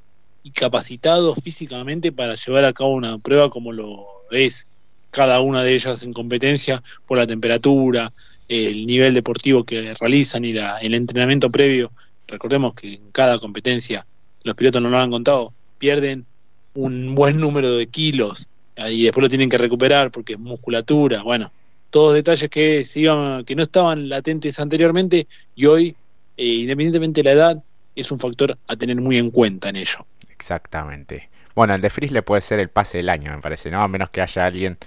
y 0.42 0.50
capacitados 0.50 1.38
físicamente 1.44 2.10
para 2.10 2.36
llevar 2.36 2.64
a 2.64 2.72
cabo 2.72 2.92
una 2.92 3.18
prueba 3.18 3.50
como 3.50 3.70
lo 3.72 4.06
es 4.30 4.66
cada 5.10 5.40
una 5.42 5.62
de 5.62 5.74
ellas 5.74 6.02
en 6.02 6.14
competencia 6.14 6.82
por 7.06 7.18
la 7.18 7.26
temperatura, 7.26 8.14
el 8.48 8.86
nivel 8.86 9.12
deportivo 9.12 9.62
que 9.64 9.92
realizan 9.92 10.46
y 10.46 10.54
el 10.56 10.94
entrenamiento 10.94 11.50
previo. 11.50 11.92
Recordemos 12.26 12.72
que 12.72 12.94
en 12.94 13.10
cada 13.12 13.38
competencia, 13.38 14.06
los 14.44 14.56
pilotos 14.56 14.80
no 14.80 14.88
lo 14.88 14.98
han 14.98 15.10
contado, 15.10 15.52
pierden 15.76 16.24
un 16.72 17.14
buen 17.14 17.38
número 17.38 17.72
de 17.72 17.88
kilos 17.88 18.46
y 18.74 19.02
después 19.02 19.22
lo 19.22 19.28
tienen 19.28 19.50
que 19.50 19.58
recuperar 19.58 20.10
porque 20.10 20.32
es 20.32 20.38
musculatura. 20.38 21.22
Bueno, 21.22 21.52
todos 21.90 22.14
detalles 22.14 22.48
que, 22.50 22.84
se 22.84 23.00
iban, 23.00 23.44
que 23.44 23.54
no 23.54 23.62
estaban 23.62 24.08
latentes 24.08 24.58
anteriormente 24.60 25.26
y 25.54 25.66
hoy, 25.66 25.96
eh, 26.36 26.46
independientemente 26.46 27.22
de 27.22 27.24
la 27.24 27.32
edad, 27.32 27.64
es 27.94 28.12
un 28.12 28.18
factor 28.18 28.56
a 28.66 28.76
tener 28.76 28.96
muy 28.96 29.18
en 29.18 29.30
cuenta 29.30 29.68
en 29.68 29.76
ello. 29.76 30.06
Exactamente. 30.30 31.28
Bueno, 31.54 31.74
el 31.74 31.80
de 31.80 31.90
le 32.10 32.22
puede 32.22 32.42
ser 32.42 32.60
el 32.60 32.68
pase 32.68 32.98
del 32.98 33.08
año, 33.08 33.32
me 33.32 33.40
parece, 33.40 33.70
¿no? 33.70 33.82
A 33.82 33.88
menos 33.88 34.10
que 34.10 34.20
haya 34.20 34.46
alguien 34.46 34.78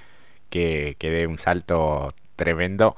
que, 0.49 0.95
que 0.97 1.09
dé 1.09 1.27
un 1.27 1.37
salto 1.37 2.13
tremendo, 2.35 2.95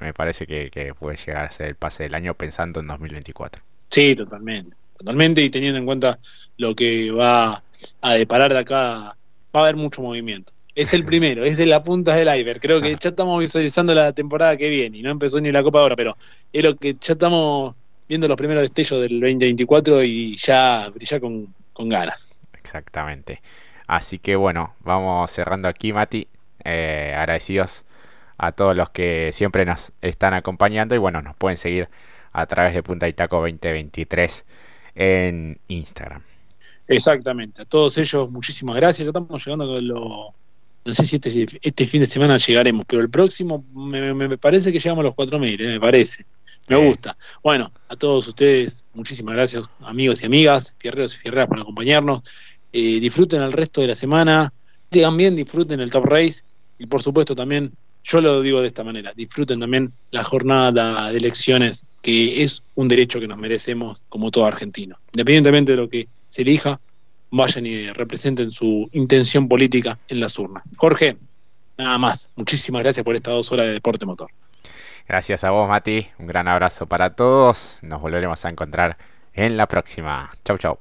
me 0.00 0.12
parece 0.12 0.46
que, 0.46 0.70
que, 0.70 0.94
puede 0.94 1.16
llegar 1.16 1.46
a 1.46 1.50
ser 1.50 1.68
el 1.68 1.74
pase 1.74 2.04
del 2.04 2.14
año 2.14 2.34
pensando 2.34 2.80
en 2.80 2.86
2024. 2.86 3.62
Sí, 3.90 4.14
totalmente. 4.14 4.76
Totalmente, 4.96 5.42
y 5.42 5.50
teniendo 5.50 5.78
en 5.78 5.86
cuenta 5.86 6.18
lo 6.56 6.74
que 6.74 7.10
va 7.10 7.62
a 8.00 8.14
deparar 8.14 8.52
de 8.52 8.60
acá, 8.60 8.76
va 8.76 9.16
a 9.52 9.60
haber 9.60 9.76
mucho 9.76 10.02
movimiento. 10.02 10.52
Es 10.76 10.92
el 10.92 11.06
primero, 11.06 11.42
es 11.42 11.56
de 11.56 11.64
la 11.64 11.82
punta 11.82 12.14
del 12.14 12.28
iceberg. 12.28 12.60
Creo 12.60 12.82
que 12.82 12.94
ya 12.94 13.08
estamos 13.08 13.40
visualizando 13.40 13.94
la 13.94 14.12
temporada 14.12 14.58
que 14.58 14.68
viene 14.68 14.98
y 14.98 15.02
no 15.02 15.10
empezó 15.10 15.40
ni 15.40 15.50
la 15.50 15.62
Copa 15.62 15.80
ahora, 15.80 15.96
pero 15.96 16.16
es 16.52 16.62
lo 16.62 16.76
que 16.76 16.94
ya 17.00 17.14
estamos 17.14 17.74
viendo 18.06 18.28
los 18.28 18.36
primeros 18.36 18.62
destellos 18.62 19.00
del 19.00 19.18
2024 19.18 20.04
y 20.04 20.36
ya 20.36 20.90
brilla 20.94 21.18
con, 21.18 21.54
con 21.72 21.88
ganas. 21.88 22.28
Exactamente. 22.52 23.40
Así 23.86 24.18
que 24.18 24.36
bueno, 24.36 24.74
vamos 24.80 25.30
cerrando 25.30 25.66
aquí, 25.66 25.94
Mati. 25.94 26.28
Eh, 26.62 27.14
agradecidos 27.16 27.84
a 28.36 28.52
todos 28.52 28.76
los 28.76 28.90
que 28.90 29.30
siempre 29.32 29.64
nos 29.64 29.92
están 30.02 30.34
acompañando 30.34 30.94
y 30.94 30.98
bueno, 30.98 31.22
nos 31.22 31.36
pueden 31.36 31.56
seguir 31.56 31.88
a 32.32 32.44
través 32.46 32.74
de 32.74 32.82
Punta 32.82 33.08
Itaco 33.08 33.36
2023 33.36 34.44
en 34.94 35.58
Instagram. 35.68 36.22
Exactamente, 36.86 37.62
a 37.62 37.64
todos 37.64 37.96
ellos 37.96 38.30
muchísimas 38.30 38.76
gracias. 38.76 39.06
Ya 39.06 39.10
estamos 39.10 39.44
llegando 39.44 39.66
con 39.66 39.88
lo. 39.88 40.34
No 40.86 40.94
sé 40.94 41.04
si 41.04 41.16
este, 41.16 41.46
este 41.62 41.84
fin 41.84 42.00
de 42.00 42.06
semana 42.06 42.36
llegaremos, 42.38 42.84
pero 42.86 43.02
el 43.02 43.10
próximo 43.10 43.64
me, 43.74 44.38
parece 44.38 44.72
que 44.72 44.78
llegamos 44.78 45.02
a 45.02 45.06
los 45.06 45.14
4.000, 45.14 45.60
eh, 45.60 45.66
me 45.66 45.80
parece. 45.80 46.24
Me 46.68 46.76
gusta. 46.76 47.16
Bueno, 47.42 47.72
a 47.88 47.96
todos 47.96 48.28
ustedes, 48.28 48.84
muchísimas 48.94 49.34
gracias, 49.34 49.66
amigos 49.80 50.22
y 50.22 50.26
amigas, 50.26 50.74
fierreros 50.78 51.14
y 51.16 51.18
fierreras, 51.18 51.48
por 51.48 51.58
acompañarnos. 51.58 52.22
Eh, 52.72 53.00
disfruten 53.00 53.42
el 53.42 53.52
resto 53.52 53.80
de 53.80 53.88
la 53.88 53.94
semana. 53.96 54.52
También 54.88 55.34
disfruten 55.34 55.80
el 55.80 55.90
Top 55.90 56.04
Race. 56.04 56.42
Y 56.78 56.86
por 56.86 57.02
supuesto 57.02 57.34
también, 57.34 57.72
yo 58.04 58.20
lo 58.20 58.40
digo 58.40 58.60
de 58.60 58.68
esta 58.68 58.84
manera, 58.84 59.12
disfruten 59.14 59.58
también 59.58 59.92
la 60.12 60.22
jornada 60.22 61.10
de 61.10 61.18
elecciones, 61.18 61.84
que 62.00 62.44
es 62.44 62.62
un 62.76 62.86
derecho 62.86 63.18
que 63.18 63.26
nos 63.26 63.38
merecemos 63.38 64.02
como 64.08 64.30
todo 64.30 64.46
argentino. 64.46 64.96
Independientemente 65.12 65.72
de 65.72 65.78
lo 65.78 65.88
que 65.88 66.08
se 66.28 66.42
elija, 66.42 66.80
vayan 67.30 67.66
y 67.66 67.88
representen 67.88 68.50
su 68.50 68.88
intención 68.92 69.48
política 69.48 69.98
en 70.08 70.20
las 70.20 70.38
urnas. 70.38 70.62
Jorge, 70.76 71.16
nada 71.76 71.98
más. 71.98 72.30
Muchísimas 72.36 72.82
gracias 72.82 73.04
por 73.04 73.14
estas 73.14 73.34
dos 73.34 73.52
horas 73.52 73.66
de 73.66 73.72
deporte 73.72 74.06
motor. 74.06 74.30
Gracias 75.08 75.44
a 75.44 75.50
vos, 75.50 75.68
Mati. 75.68 76.08
Un 76.18 76.26
gran 76.26 76.48
abrazo 76.48 76.86
para 76.86 77.10
todos. 77.10 77.78
Nos 77.82 78.00
volveremos 78.00 78.44
a 78.44 78.48
encontrar 78.48 78.96
en 79.34 79.56
la 79.56 79.66
próxima. 79.66 80.32
Chau, 80.44 80.58
chau. 80.58 80.78